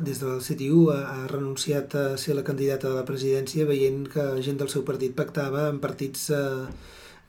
des 0.00 0.22
del 0.22 0.40
CTU 0.40 0.88
ha, 0.94 1.00
ha 1.12 1.26
renunciat 1.30 1.94
a 1.94 2.04
ser 2.18 2.38
la 2.38 2.46
candidata 2.46 2.88
de 2.88 2.96
la 2.96 3.06
presidència 3.06 3.68
veient 3.68 4.08
que 4.10 4.24
gent 4.42 4.58
del 4.62 4.72
seu 4.72 4.86
partit 4.86 5.14
pactava 5.14 5.68
amb 5.68 5.84
partits 5.84 6.30
eh, 6.30 6.66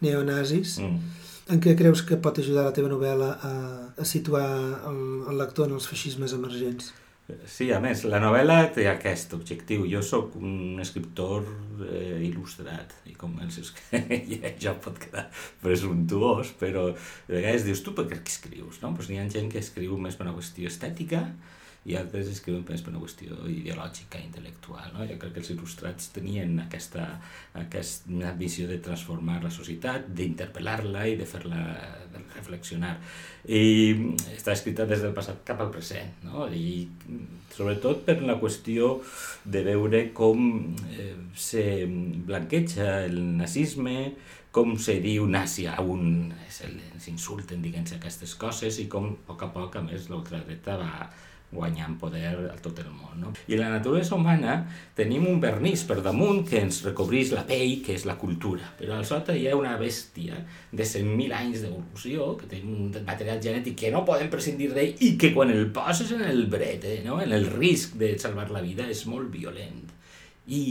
neonazis. 0.06 0.80
Mm 0.80 1.25
en 1.52 1.62
què 1.62 1.76
creus 1.78 2.02
que 2.06 2.18
pot 2.22 2.40
ajudar 2.42 2.66
la 2.68 2.76
teva 2.76 2.90
novel·la 2.92 3.32
a, 3.38 3.56
a 4.02 4.06
situar 4.08 4.46
el, 4.90 5.02
el 5.30 5.42
lector 5.42 5.70
en 5.70 5.76
els 5.78 5.90
feixismes 5.90 6.34
emergents? 6.38 6.94
Sí, 7.50 7.72
a 7.74 7.80
més, 7.82 8.04
la 8.06 8.20
novel·la 8.22 8.68
té 8.76 8.84
aquest 8.86 9.32
objectiu. 9.34 9.88
Jo 9.90 10.04
sóc 10.06 10.36
un 10.38 10.78
escriptor 10.82 11.48
eh, 11.88 12.20
il·lustrat 12.28 12.94
i 13.10 13.16
com 13.18 13.34
els 13.42 13.72
que 13.74 14.02
ja 14.62 14.76
pot 14.78 15.00
quedar 15.02 15.26
presumptuós, 15.64 16.54
però 16.60 16.92
de 16.94 17.34
vegades 17.40 17.66
dius, 17.66 17.82
tu 17.82 17.96
per 17.98 18.06
què 18.12 18.20
escrius? 18.22 18.78
No? 18.84 18.94
Pues 18.94 19.10
n'hi 19.10 19.18
ha 19.22 19.26
gent 19.34 19.50
que 19.54 19.62
escriu 19.64 19.98
més 19.98 20.18
per 20.20 20.28
una 20.28 20.36
qüestió 20.38 20.70
estètica, 20.70 21.24
i 21.86 21.94
altres 22.00 22.32
escriuen 22.32 22.64
més 22.66 22.82
per 22.82 22.90
una 22.92 23.02
qüestió 23.04 23.36
ideològica, 23.46 24.18
intel·lectual. 24.18 24.88
No? 24.96 25.06
Jo 25.06 25.20
crec 25.22 25.36
que 25.36 25.42
els 25.44 25.52
il·lustrats 25.54 26.10
tenien 26.16 26.56
aquesta, 26.64 27.04
aquesta 27.62 28.32
visió 28.40 28.66
de 28.70 28.80
transformar 28.82 29.38
la 29.44 29.52
societat, 29.54 30.08
d'interpel·lar-la 30.18 31.06
i 31.12 31.18
de 31.20 31.28
fer-la 31.30 31.62
reflexionar. 32.36 32.96
I 33.46 34.16
està 34.34 34.56
escrita 34.56 34.88
des 34.90 35.04
del 35.06 35.14
passat 35.14 35.44
cap 35.46 35.62
al 35.62 35.70
present, 35.76 36.10
no? 36.26 36.48
i 36.50 36.88
sobretot 37.54 38.02
per 38.08 38.18
la 38.26 38.40
qüestió 38.42 38.96
de 39.46 39.62
veure 39.68 40.08
com 40.18 40.42
eh, 40.90 41.12
se 41.38 41.86
blanqueja 41.86 43.06
el 43.06 43.22
nazisme, 43.38 44.16
com 44.56 44.74
se 44.80 44.98
diu 45.04 45.26
nazi 45.28 45.68
a 45.68 45.78
un, 45.84 46.32
s'insulten, 46.50 47.62
diguem 47.62 47.86
aquestes 47.98 48.34
coses, 48.40 48.80
i 48.82 48.88
com 48.90 49.10
a 49.12 49.16
poc 49.28 49.44
a 49.44 49.50
poc, 49.54 49.76
a 49.76 49.82
més, 49.84 50.08
l'ultradreta 50.10 50.78
va, 50.80 51.10
guanyant 51.56 51.96
poder 52.00 52.34
a 52.52 52.56
tot 52.62 52.80
el 52.84 52.92
món. 52.92 53.16
No? 53.22 53.32
I 53.48 53.58
la 53.60 53.70
naturalesa 53.72 54.18
humana 54.18 54.58
tenim 54.98 55.26
un 55.30 55.40
vernís 55.44 55.86
per 55.88 56.02
damunt 56.06 56.44
que 56.50 56.60
ens 56.62 56.82
recobrís 56.86 57.32
la 57.36 57.46
pell, 57.48 57.80
que 57.86 57.96
és 57.96 58.06
la 58.08 58.18
cultura, 58.20 58.74
però 58.80 58.98
al 58.98 59.08
sota 59.08 59.36
hi 59.36 59.48
ha 59.50 59.56
una 59.58 59.76
bèstia 59.80 60.42
de 60.72 60.84
100.000 60.84 61.36
anys 61.40 61.64
d'evolució, 61.64 62.34
que 62.40 62.50
té 62.52 62.62
un 62.62 62.92
material 63.08 63.42
genètic 63.44 63.80
que 63.86 63.94
no 63.96 64.04
podem 64.08 64.30
prescindir 64.34 64.72
d'ell 64.76 65.04
i 65.08 65.16
que 65.22 65.32
quan 65.36 65.54
el 65.54 65.70
poses 65.76 66.12
en 66.16 66.26
el 66.28 66.46
brete, 66.52 67.00
no? 67.08 67.22
en 67.24 67.34
el 67.36 67.50
risc 67.56 67.96
de 68.02 68.14
salvar 68.20 68.50
la 68.52 68.64
vida, 68.66 68.88
és 68.92 69.06
molt 69.10 69.32
violent. 69.34 69.84
I 70.46 70.64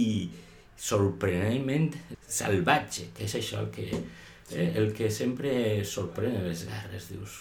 sorprenentment 0.84 1.90
salvatge, 2.28 3.10
que 3.16 3.26
és 3.28 3.34
això 3.38 3.62
el 3.64 3.70
que, 3.74 3.88
eh, 4.52 4.70
el 4.76 4.92
que 4.94 5.10
sempre 5.10 5.82
sorprèn 5.88 6.42
les 6.44 6.66
guerres, 6.68 7.10
dius, 7.12 7.38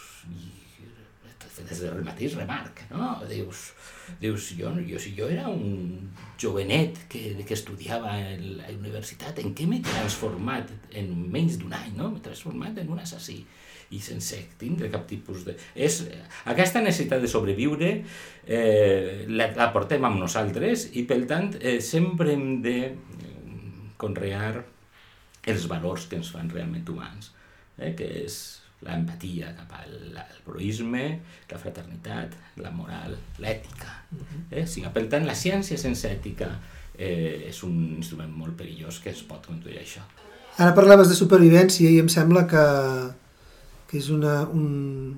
des 1.61 1.81
del 1.83 2.03
mateix 2.05 2.35
remarc, 2.39 2.83
no? 2.91 3.11
Dius, 3.29 3.65
dius 4.21 4.49
jo, 4.57 4.71
jo, 4.87 4.99
si 4.99 5.13
jo 5.17 5.27
era 5.29 5.47
un 5.51 6.09
jovenet 6.41 7.03
que, 7.11 7.21
que 7.45 7.53
estudiava 7.53 8.15
a 8.15 8.33
la 8.39 8.71
universitat, 8.73 9.43
en 9.43 9.53
què 9.55 9.67
m'he 9.69 9.83
transformat 9.85 10.71
en 10.99 11.11
menys 11.33 11.59
d'un 11.61 11.75
any, 11.77 11.93
no? 11.99 12.09
M'he 12.13 12.23
transformat 12.25 12.81
en 12.81 12.89
un 12.95 13.03
assassí 13.03 13.43
i 13.93 13.99
sense 14.01 14.39
tindre 14.57 14.89
cap 14.89 15.05
tipus 15.09 15.43
de... 15.45 15.53
És, 15.75 16.01
aquesta 16.49 16.81
necessitat 16.81 17.21
de 17.21 17.29
sobreviure 17.29 17.91
eh, 18.47 19.25
la, 19.29 19.51
la 19.53 19.69
portem 19.75 20.03
amb 20.07 20.17
nosaltres 20.23 20.89
i, 20.97 21.05
per 21.09 21.21
tant, 21.29 21.53
eh, 21.61 21.77
sempre 21.83 22.33
hem 22.33 22.47
de 22.65 22.77
conrear 24.01 24.63
els 25.53 25.69
valors 25.69 26.07
que 26.09 26.17
ens 26.19 26.31
fan 26.33 26.49
realment 26.51 26.89
humans, 26.89 27.31
eh, 27.77 27.93
que 27.97 28.09
és 28.23 28.62
l'empatia 28.83 29.53
cap 29.57 29.73
al, 29.79 29.93
proisme, 30.43 31.03
la 31.49 31.59
fraternitat, 31.59 32.35
la 32.61 32.71
moral, 32.71 33.15
l'ètica. 33.39 33.91
Eh? 34.49 34.63
O 34.63 34.67
sigui, 34.67 34.89
per 34.93 35.05
tant, 35.11 35.25
la 35.27 35.35
ciència 35.37 35.79
sense 35.79 36.09
ètica 36.09 36.49
eh, 36.97 37.49
és 37.49 37.63
un 37.67 37.77
instrument 37.97 38.31
molt 38.31 38.57
perillós 38.59 38.99
que 39.03 39.13
es 39.13 39.23
pot 39.27 39.45
conduir 39.47 39.79
a 39.79 39.83
això. 39.85 40.03
Ara 40.59 40.75
parlaves 40.77 41.09
de 41.09 41.17
supervivència 41.17 41.89
i 41.89 42.01
em 42.01 42.09
sembla 42.11 42.45
que, 42.49 42.65
que 43.89 43.97
és 44.01 44.11
una, 44.13 44.41
un, 44.53 45.15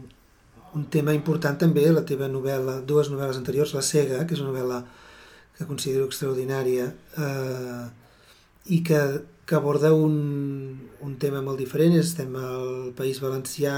un 0.77 0.85
tema 0.93 1.15
important 1.17 1.57
també 1.59 1.87
la 1.91 2.05
teva 2.07 2.29
novel·la, 2.31 2.79
dues 2.87 3.11
novel·les 3.11 3.41
anteriors, 3.41 3.75
La 3.75 3.83
cega, 3.83 4.23
que 4.23 4.37
és 4.37 4.43
una 4.43 4.53
novel·la 4.53 4.83
que 5.55 5.67
considero 5.67 6.07
extraordinària 6.07 6.89
eh, 6.91 7.83
i 8.75 8.81
que 8.83 9.01
que 9.45 9.55
aborda 9.55 9.93
un, 9.93 10.89
un 11.01 11.17
tema 11.21 11.41
molt 11.45 11.61
diferent. 11.61 11.93
Estem 11.99 12.33
al 12.39 12.91
País 12.97 13.21
Valencià 13.21 13.75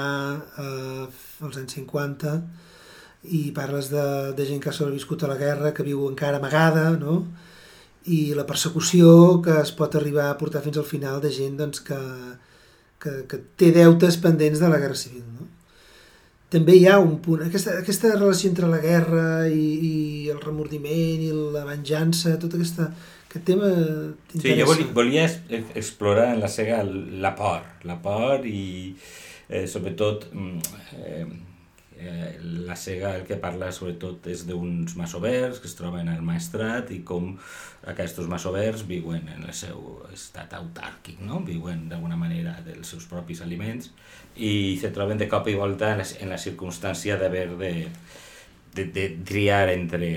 eh, 0.64 1.06
als 1.44 1.60
anys 1.60 1.76
50 1.80 2.38
i 3.28 3.52
parles 3.52 3.92
de, 3.92 4.08
de 4.38 4.46
gent 4.48 4.62
que 4.64 4.72
ha 4.72 4.76
sobreviscut 4.76 5.24
a 5.24 5.32
la 5.32 5.40
guerra, 5.40 5.74
que 5.76 5.84
viu 5.84 6.08
encara 6.08 6.40
amagada, 6.40 6.92
no? 6.96 7.26
i 8.08 8.34
la 8.38 8.46
persecució 8.48 9.42
que 9.44 9.58
es 9.60 9.74
pot 9.76 9.98
arribar 10.00 10.30
a 10.32 10.38
portar 10.40 10.62
fins 10.64 10.80
al 10.80 10.88
final 10.88 11.20
de 11.20 11.32
gent 11.36 11.58
doncs, 11.60 11.82
que, 11.84 11.98
que, 13.04 13.14
que 13.28 13.40
té 13.60 13.74
deutes 13.76 14.16
pendents 14.24 14.62
de 14.64 14.70
la 14.72 14.80
Guerra 14.80 14.96
Civil. 14.96 15.26
No? 15.36 15.50
També 16.54 16.78
hi 16.78 16.86
ha 16.88 17.02
un 17.04 17.18
punt, 17.20 17.44
aquesta, 17.44 17.76
aquesta 17.82 18.14
relació 18.16 18.48
entre 18.54 18.70
la 18.72 18.80
guerra 18.80 19.26
i, 19.52 19.66
i 19.90 19.96
el 20.32 20.40
remordiment 20.40 21.26
i 21.26 21.34
la 21.36 21.66
venjança, 21.68 22.38
tot 22.40 22.56
aquesta, 22.56 22.88
aquest 23.38 23.46
tema 23.48 23.72
Sí, 24.34 24.54
jo 24.60 24.68
volia, 24.68 24.92
volia 24.94 25.26
explorar 25.80 26.34
en 26.34 26.42
la 26.44 26.52
sega 26.52 26.84
la 26.84 27.36
por, 27.38 27.66
la 27.88 28.02
por 28.02 28.46
i 28.50 28.96
eh, 29.48 29.68
sobretot 29.68 30.30
mm, 30.34 30.80
eh, 30.98 31.28
Eh, 32.00 32.38
la 32.44 32.76
Sega 32.76 33.16
el 33.16 33.24
que 33.26 33.40
parla 33.42 33.72
sobretot 33.74 34.28
és 34.30 34.44
d'uns 34.46 34.94
masovers 35.00 35.58
que 35.58 35.66
es 35.66 35.74
troben 35.74 36.12
al 36.12 36.20
maestrat 36.22 36.92
i 36.94 37.00
com 37.02 37.32
aquests 37.90 38.28
masovers 38.30 38.84
viuen 38.86 39.26
en 39.34 39.48
el 39.48 39.56
seu 39.58 40.04
estat 40.14 40.54
autàrquic, 40.60 41.24
no? 41.26 41.40
viuen 41.48 41.88
d'alguna 41.90 42.20
manera 42.20 42.54
dels 42.68 42.94
seus 42.94 43.08
propis 43.10 43.42
aliments 43.42 43.90
i 44.36 44.78
se 44.78 44.92
troben 44.94 45.18
de 45.18 45.26
cop 45.32 45.50
i 45.50 45.58
volta 45.58 45.96
en 45.96 46.04
la, 46.04 46.08
en 46.22 46.30
la 46.36 46.38
circumstància 46.38 47.18
d'haver 47.18 47.48
de, 47.58 47.74
de, 48.78 48.86
de 48.94 49.08
triar 49.26 49.66
entre 49.74 50.12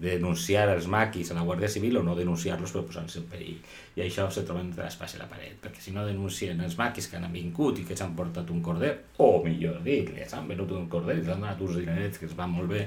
denunciar 0.00 0.66
els 0.72 0.88
maquis 0.92 1.30
a 1.30 1.36
la 1.38 1.44
Guàrdia 1.46 1.70
Civil 1.72 2.00
o 2.00 2.02
no 2.06 2.16
denunciar-los 2.18 2.72
per 2.74 2.82
posar-se 2.88 3.20
en 3.22 3.28
perill 3.30 3.60
i 3.96 4.04
això 4.04 4.26
se 4.32 4.44
troben 4.46 4.70
entre 4.70 4.84
l'espàs 4.84 5.16
i 5.16 5.20
la 5.20 5.28
paret, 5.30 5.56
perquè 5.62 5.80
si 5.82 5.94
no 5.94 6.04
denuncien 6.06 6.60
els 6.64 6.76
maquis 6.78 7.08
que 7.10 7.20
han 7.20 7.30
vingut 7.32 7.80
i 7.80 7.86
que 7.88 7.96
s'han 7.96 8.16
portat 8.18 8.50
un 8.52 8.60
corder, 8.64 8.92
o 9.22 9.30
millor 9.44 9.80
dit, 9.86 10.12
les 10.16 10.34
han 10.36 10.48
venut 10.50 10.74
un 10.76 10.90
corder 10.92 11.16
i 11.16 11.24
els 11.24 11.32
han 11.32 11.40
donat 11.40 11.62
uns 11.64 11.80
dinerets 11.80 12.20
que 12.20 12.28
es 12.28 12.36
va 12.36 12.48
molt 12.50 12.72
bé, 12.74 12.84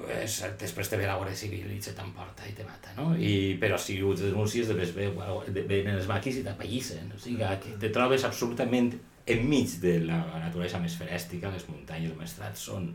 pues, 0.00 0.40
després 0.60 0.90
te 0.90 0.98
ve 1.00 1.06
la 1.08 1.16
Guàrdia 1.20 1.38
Civil 1.38 1.70
i 1.72 1.78
se 1.82 1.94
t'emporta 1.96 2.48
i 2.48 2.56
te 2.56 2.66
mata, 2.66 2.92
no? 2.98 3.12
I, 3.16 3.56
però 3.62 3.78
si 3.80 4.00
ho 4.02 4.16
denuncies, 4.18 4.68
després 4.68 4.92
ve, 4.96 5.62
venen 5.62 5.94
els 5.96 6.10
maquis 6.10 6.40
i 6.40 6.44
t'apallissen, 6.46 7.14
o 7.14 7.20
sigui 7.22 7.40
que 7.40 7.78
te 7.80 7.92
trobes 7.94 8.26
absolutament 8.28 8.92
enmig 9.26 9.76
de 9.82 9.98
la 10.06 10.18
naturalesa 10.40 10.80
més 10.82 10.94
ferèstica, 10.98 11.50
les 11.52 11.66
muntanyes 11.68 12.14
més 12.18 12.32
trats 12.38 12.64
són 12.70 12.88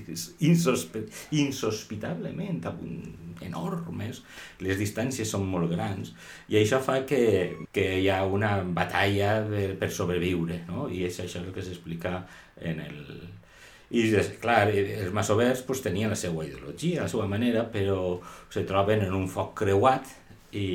insospe 0.48 1.04
insospitablement 1.38 2.60
enormes, 3.46 4.22
les 4.64 4.78
distàncies 4.80 5.30
són 5.30 5.46
molt 5.48 5.70
grans, 5.72 6.12
i 6.50 6.58
això 6.60 6.80
fa 6.84 7.00
que, 7.08 7.22
que 7.72 7.86
hi 8.02 8.08
ha 8.10 8.24
una 8.26 8.58
batalla 8.62 9.38
per, 9.48 9.68
per 9.80 9.90
sobreviure, 9.94 10.64
no? 10.68 10.88
i 10.90 11.04
és 11.08 11.20
això 11.22 11.42
el 11.44 11.52
que 11.54 11.64
s'explica 11.64 12.22
en 12.60 12.84
el... 12.84 13.02
I, 13.88 14.02
clar, 14.42 14.66
els 14.68 15.14
masovers 15.16 15.62
pues, 15.64 15.80
tenien 15.80 16.10
la 16.12 16.18
seva 16.18 16.42
ideologia, 16.44 17.06
la 17.06 17.08
seva 17.08 17.24
manera, 17.30 17.62
però 17.72 18.18
se 18.52 18.66
troben 18.68 19.06
en 19.06 19.14
un 19.16 19.24
foc 19.32 19.54
creuat 19.62 20.10
i, 20.52 20.66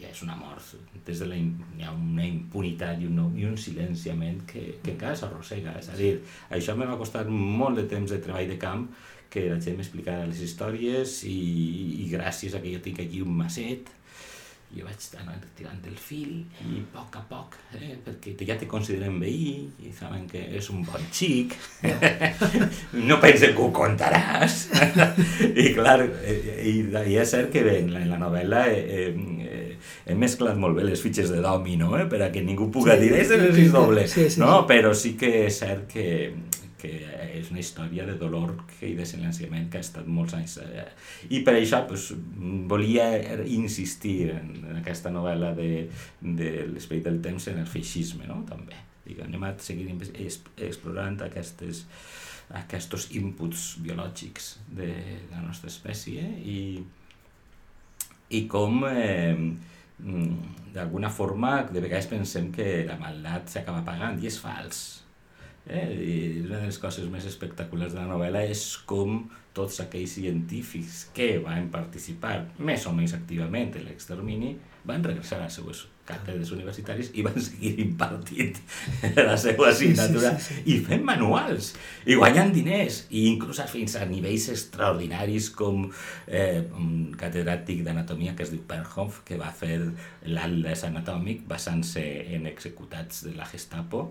és 0.11 0.21
una 0.25 0.35
mort 0.39 0.73
des 1.07 1.21
de 1.23 1.27
la, 1.29 1.37
hi 1.37 1.85
ha 1.85 1.93
una 1.95 2.25
impunitat 2.27 3.01
i 3.01 3.07
un, 3.09 3.21
i 3.39 3.47
un 3.47 3.57
silenciament 3.57 4.43
que, 4.49 4.65
que 4.83 4.95
encara 4.95 5.17
s'arrossega. 5.17 5.77
És 5.79 5.89
a 5.91 5.97
dir, 5.99 6.13
això 6.57 6.75
me 6.77 6.89
va 6.89 6.99
costar 6.99 7.25
molt 7.29 7.81
de 7.81 7.87
temps 7.91 8.11
de 8.11 8.21
treball 8.23 8.51
de 8.51 8.59
camp 8.61 8.89
que 9.31 9.47
la 9.47 9.61
gent 9.63 9.79
m'explicara 9.79 10.27
les 10.27 10.43
històries 10.43 11.21
i, 11.29 11.39
i 12.03 12.11
gràcies 12.11 12.55
a 12.55 12.61
que 12.63 12.75
jo 12.75 12.83
tinc 12.83 12.99
aquí 13.03 13.23
un 13.23 13.33
macet 13.39 13.89
jo 14.71 14.85
vaig 14.87 15.05
anar 15.19 15.35
tirant 15.57 15.79
el 15.89 15.97
fil 15.99 16.31
i 16.63 16.79
a 16.79 16.83
poc 16.93 17.17
a 17.19 17.21
poc, 17.27 17.57
eh, 17.75 17.97
perquè 18.05 18.47
ja 18.47 18.55
te 18.59 18.69
consideren 18.71 19.17
veí 19.19 19.65
i 19.83 19.91
saben 19.95 20.23
que 20.31 20.39
és 20.59 20.69
un 20.71 20.85
bon 20.87 21.03
xic, 21.11 21.57
no 23.09 23.19
pensen 23.23 23.55
que 23.57 23.65
ho 23.65 23.67
contaràs. 23.75 24.61
I 25.65 25.67
clar, 25.75 25.97
eh, 26.23 26.37
i, 26.71 26.75
i 26.87 27.19
és 27.19 27.35
cert 27.35 27.51
que 27.51 27.65
bé, 27.67 27.81
en 27.83 27.91
la, 27.91 28.05
en 28.05 28.13
la 28.13 28.21
novel·la 28.21 28.63
eh, 28.71 29.09
eh, 29.09 29.40
he 30.05 30.15
mesclat 30.17 30.57
molt 30.59 30.77
bé 30.77 30.85
les 30.87 31.01
fitxes 31.01 31.31
de 31.33 31.41
domino, 31.43 31.93
eh, 31.99 32.07
per 32.11 32.21
a 32.25 32.31
que 32.33 32.43
ningú 32.45 32.71
puga 32.73 32.97
sí, 32.97 33.07
dir, 33.07 33.13
és 33.21 33.31
sí, 33.55 33.67
doble, 33.73 34.07
sí, 34.07 34.29
sí, 34.29 34.41
no? 34.41 34.61
però 34.69 34.93
sí 34.97 35.15
que 35.19 35.45
és 35.45 35.61
cert 35.61 35.87
que, 35.91 36.07
que 36.81 36.93
és 37.37 37.49
una 37.51 37.61
història 37.61 38.05
de 38.07 38.15
dolor 38.19 38.53
i 38.85 38.93
de 38.97 39.05
silenciament 39.07 39.67
que 39.71 39.79
ha 39.79 39.85
estat 39.85 40.07
molts 40.09 40.35
anys. 40.37 40.57
Eh, 40.61 40.85
I 41.37 41.41
per 41.45 41.55
això 41.57 41.83
pues, 41.89 42.11
volia 42.69 43.07
insistir 43.45 44.31
en, 44.35 44.53
en 44.71 44.79
aquesta 44.81 45.13
novel·la 45.13 45.53
de, 45.57 45.71
de 46.21 46.53
l'esperit 46.71 47.07
del 47.07 47.21
temps 47.23 47.49
en 47.51 47.61
el 47.61 47.69
feixisme, 47.69 48.27
no? 48.29 48.41
també. 48.49 48.77
Dic, 49.05 49.21
anem 49.25 49.47
a 49.47 49.55
seguir 49.61 49.89
explorant 50.61 51.19
aquestes, 51.25 51.85
aquests 52.61 53.09
inputs 53.17 53.75
biològics 53.81 54.55
de 54.77 54.91
la 55.31 55.41
nostra 55.41 55.71
espècie 55.71 56.25
i, 56.45 56.59
i 58.37 58.45
com 58.51 58.85
eh, 58.89 59.35
d'alguna 60.73 61.11
forma 61.13 61.61
de 61.69 61.83
vegades 61.83 62.09
pensem 62.09 62.49
que 62.55 62.83
la 62.87 62.97
maldat 62.99 63.51
s'acaba 63.51 63.85
pagant 63.85 64.17
i 64.21 64.29
és 64.31 64.39
fals 64.41 65.01
Eh? 65.65 65.93
I 65.93 66.41
una 66.41 66.57
de 66.57 66.65
les 66.65 66.79
coses 66.81 67.05
més 67.13 67.25
espectaculars 67.29 67.93
de 67.93 68.01
la 68.01 68.09
novel·la 68.09 68.41
és 68.49 68.63
com 68.89 69.27
tots 69.53 69.77
aquells 69.83 70.15
científics 70.17 71.03
que 71.15 71.35
van 71.43 71.69
participar 71.73 72.33
més 72.57 72.87
o 72.89 72.93
menys 72.97 73.13
activament 73.17 73.75
en 73.77 73.85
l'extermini 73.85 74.55
van 74.89 75.05
regressar 75.05 75.37
a 75.37 75.45
les 75.45 75.59
seues 75.59 75.83
càtedres 76.11 76.51
universitaris 76.55 77.11
i 77.17 77.25
van 77.25 77.39
seguir 77.41 77.73
impartint 77.85 78.59
la 79.29 79.37
seva 79.39 79.69
assignatura 79.71 80.35
sí, 80.35 80.43
sí, 80.43 80.53
sí, 80.53 80.59
sí. 80.59 80.75
i 80.75 80.77
fent 80.85 81.05
manuals. 81.07 81.73
I 82.05 82.17
guanyant 82.19 82.53
diners. 82.55 83.05
I 83.09 83.25
inclús 83.31 83.61
fins 83.71 83.97
a 83.97 84.05
nivells 84.09 84.49
extraordinaris 84.53 85.51
com 85.57 85.87
eh, 86.27 86.61
un 86.77 87.11
catedràtic 87.17 87.83
d'anatomia 87.85 88.35
que 88.37 88.45
es 88.45 88.53
diu 88.53 88.63
Perhoff 88.67 89.21
que 89.27 89.39
va 89.39 89.51
fer 89.55 89.77
l'atlas 90.27 90.85
anatòmic 90.87 91.45
basant-se 91.49 92.03
en 92.37 92.47
executats 92.49 93.25
de 93.27 93.35
la 93.37 93.47
Gestapo 93.49 94.09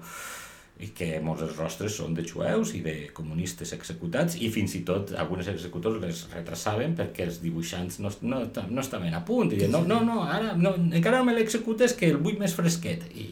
i 0.81 0.89
que 0.97 1.09
molts 1.25 1.43
dels 1.45 1.59
rostres 1.59 1.97
són 2.01 2.15
de 2.17 2.25
jueus 2.25 2.73
i 2.77 2.81
de 2.85 2.95
comunistes 3.17 3.75
executats 3.77 4.39
i 4.41 4.49
fins 4.53 4.75
i 4.79 4.83
tot 4.89 5.13
alguns 5.21 5.51
executors 5.53 6.01
les 6.01 6.23
retrasaven 6.33 6.95
perquè 6.97 7.27
els 7.29 7.41
dibuixants 7.43 8.01
no, 8.01 8.13
no, 8.25 8.41
no 8.49 8.85
estaven 8.85 9.17
a 9.17 9.23
punt. 9.27 9.53
I 9.53 9.61
deien, 9.61 9.75
no, 9.75 9.83
no, 9.85 10.01
no, 10.07 10.23
ara 10.25 10.55
no, 10.57 10.75
encara 10.81 11.21
no 11.21 11.29
me 11.29 11.37
l'executes 11.37 11.97
que 11.99 12.09
el 12.15 12.21
vull 12.25 12.41
més 12.41 12.57
fresquet. 12.57 13.05
I, 13.13 13.29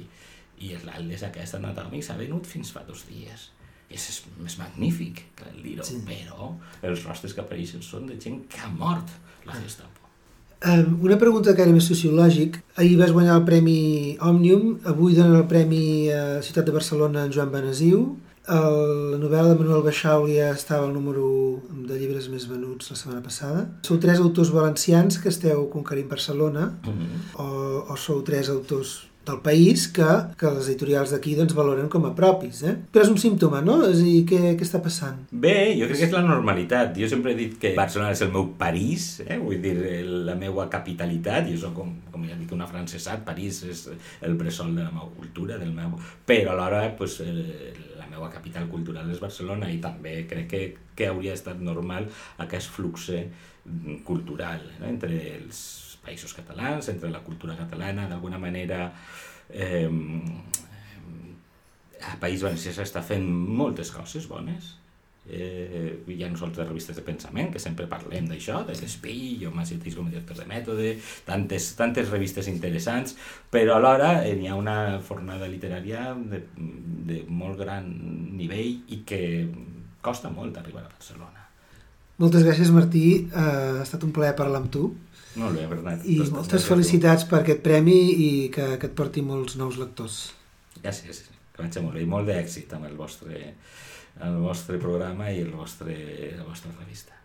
i 0.64 0.74
l'Aldes 0.84 1.24
aquest 1.28 1.56
anatòmic 1.61 2.04
s'ha 2.04 2.18
venut 2.20 2.48
fins 2.48 2.74
fa 2.74 2.84
dos 2.88 3.06
dies. 3.08 3.48
I 3.88 3.96
és, 3.96 4.11
és 4.44 4.58
magnífic 4.61 5.24
cal 5.38 5.62
dir-ho, 5.64 5.87
sí. 5.88 6.02
però 6.04 6.52
els 6.84 7.06
rostres 7.08 7.32
que 7.32 7.40
apareixen 7.46 7.84
són 7.84 8.11
de 8.11 8.20
gent 8.20 8.42
que 8.52 8.61
ha 8.61 8.68
mort 8.74 9.16
la 9.48 9.56
Gestapo 9.62 9.97
Um, 10.66 10.98
una 11.06 11.18
pregunta 11.18 11.54
que 11.54 11.62
era 11.62 11.74
més 11.74 11.86
sociològic. 11.86 12.58
Ahir 12.82 12.96
vas 12.98 13.12
guanyar 13.14 13.36
el 13.38 13.44
Premi 13.46 14.16
Òmnium, 14.18 14.80
avui 14.90 15.14
donen 15.14 15.36
el 15.38 15.46
Premi 15.50 16.10
a 16.10 16.40
Ciutat 16.42 16.66
de 16.66 16.74
Barcelona 16.74 17.28
en 17.28 17.34
Joan 17.34 17.52
Benesiu. 17.52 18.08
El, 18.48 18.78
la 19.12 19.18
novel·la 19.20 19.52
de 19.52 19.58
Manuel 19.58 19.84
Baixau 19.84 20.24
ja 20.26 20.48
estava 20.56 20.88
al 20.88 20.94
número 20.96 21.28
de 21.68 21.98
llibres 22.00 22.30
més 22.32 22.48
venuts 22.50 22.90
la 22.90 22.96
setmana 22.96 23.22
passada. 23.22 23.66
Sou 23.86 24.00
tres 24.02 24.18
autors 24.24 24.50
valencians 24.50 25.20
que 25.22 25.30
esteu 25.30 25.68
conquerint 25.70 26.08
Barcelona, 26.10 26.72
mhm. 26.82 27.06
-huh. 27.06 27.44
o, 27.44 27.92
o 27.92 27.96
sou 27.96 28.22
tres 28.22 28.48
autors 28.48 29.04
del 29.28 29.40
país 29.44 29.86
que, 29.94 30.08
que 30.40 30.52
les 30.56 30.70
editorials 30.70 31.12
d'aquí 31.14 31.34
doncs, 31.38 31.54
valoren 31.56 31.90
com 31.92 32.06
a 32.08 32.12
propis. 32.16 32.62
Eh? 32.66 32.74
Però 32.92 33.04
és 33.04 33.12
un 33.12 33.20
símptoma, 33.20 33.60
no? 33.64 33.78
És 33.86 34.00
a 34.00 34.06
dir, 34.06 34.22
què, 34.28 34.40
què 34.58 34.66
està 34.66 34.80
passant? 34.84 35.20
Bé, 35.30 35.54
jo 35.78 35.88
crec 35.88 36.02
que 36.02 36.08
és 36.08 36.16
la 36.16 36.24
normalitat. 36.26 36.94
Jo 36.98 37.10
sempre 37.10 37.34
he 37.34 37.38
dit 37.38 37.58
que 37.60 37.74
Barcelona 37.78 38.14
és 38.16 38.24
el 38.26 38.32
meu 38.34 38.50
París, 38.60 39.08
eh? 39.26 39.38
vull 39.42 39.60
dir, 39.64 39.74
la 40.28 40.36
meva 40.38 40.68
capitalitat, 40.72 41.48
i 41.48 41.56
això, 41.58 41.72
com, 41.76 41.94
com 42.12 42.26
ja 42.28 42.38
dic 42.38 42.52
una 42.56 42.68
francesat, 42.70 43.24
París 43.28 43.62
és 43.68 43.86
el 44.26 44.38
bressol 44.40 44.74
de 44.74 44.84
la 44.84 44.92
meva 44.92 45.10
cultura, 45.16 45.58
del 45.60 45.74
meu... 45.76 45.96
però 46.28 46.54
alhora 46.54 46.82
pues, 46.96 47.18
la 47.22 48.06
meva 48.10 48.28
capital 48.32 48.68
cultural 48.70 49.10
és 49.10 49.20
Barcelona 49.22 49.70
i 49.72 49.78
també 49.82 50.22
crec 50.28 50.48
que, 50.50 50.62
que 50.96 51.08
hauria 51.08 51.36
estat 51.36 51.60
normal 51.62 52.08
aquest 52.44 52.70
flux 52.74 53.10
cultural 54.04 54.64
eh? 54.78 54.88
entre 54.88 55.18
els 55.36 55.88
països 56.04 56.34
catalans, 56.37 56.88
entre 56.92 57.11
la 57.12 57.22
cultura 57.24 57.56
catalana, 57.58 58.08
d'alguna 58.11 58.40
manera 58.40 58.92
eh, 59.50 59.88
a 61.98 62.16
País 62.20 62.44
Valencià 62.44 62.74
s'està 62.74 63.02
fent 63.04 63.26
moltes 63.28 63.90
coses 63.94 64.28
bones, 64.30 64.76
eh, 65.28 65.98
hi 66.08 66.22
ha 66.24 66.30
nosaltres 66.32 66.68
revistes 66.68 66.96
de 66.96 67.04
pensament 67.04 67.50
que 67.52 67.61
sempre 67.62 67.88
parlem 67.90 68.28
d'això, 68.30 68.62
de 68.66 68.76
l'espill, 68.78 69.37
jo 69.42 69.52
m'assistís 69.54 69.96
com 69.98 70.08
a 70.08 70.12
director 70.12 70.38
de 70.40 70.46
mètode, 70.48 70.92
tantes, 71.28 71.72
tantes 71.78 72.08
revistes 72.12 72.48
interessants, 72.48 73.16
però 73.52 73.76
alhora 73.76 74.12
eh, 74.24 74.37
hi 74.38 74.48
ha 74.48 74.56
una 74.58 74.78
fornada 75.04 75.50
literària 75.50 76.12
de, 76.16 76.44
de 77.11 77.24
molt 77.28 77.61
gran 77.61 77.90
nivell 78.38 78.94
i 78.94 79.02
que 79.08 79.20
costa 80.00 80.32
molt 80.32 80.56
arribar 80.56 80.87
a 80.87 80.94
Barcelona. 80.94 81.47
Moltes 82.18 82.42
gràcies, 82.46 82.70
Martí. 82.74 83.04
Uh, 83.31 83.78
ha 83.78 83.85
estat 83.85 84.02
un 84.07 84.14
plaer 84.14 84.35
parlar 84.38 84.62
amb 84.64 84.72
tu. 84.74 84.88
Molt 85.38 85.54
bé, 85.54 85.66
Bernat. 85.70 86.02
I 86.02 86.18
Tot 86.22 86.35
moltes 86.35 86.64
felicitats 86.66 87.26
per 87.31 87.42
aquest 87.42 87.62
premi 87.62 87.98
i 88.11 88.31
que, 88.54 88.72
que 88.81 88.90
et 88.90 88.96
porti 88.98 89.22
molts 89.22 89.59
nous 89.61 89.78
lectors. 89.78 90.16
Gràcies, 90.83 91.22
que 91.54 91.62
vaig 91.62 91.78
molt 91.85 91.94
bé 91.94 92.02
i 92.02 92.11
molt 92.11 92.31
d'èxit 92.31 92.74
amb 92.74 92.90
el 92.90 92.98
vostre 92.98 93.38
el 94.24 94.40
vostre 94.42 94.78
programa 94.83 95.31
i 95.31 95.42
el 95.44 95.52
vostre, 95.54 95.94
la 96.37 96.46
vostra 96.46 96.72
revista. 96.81 97.17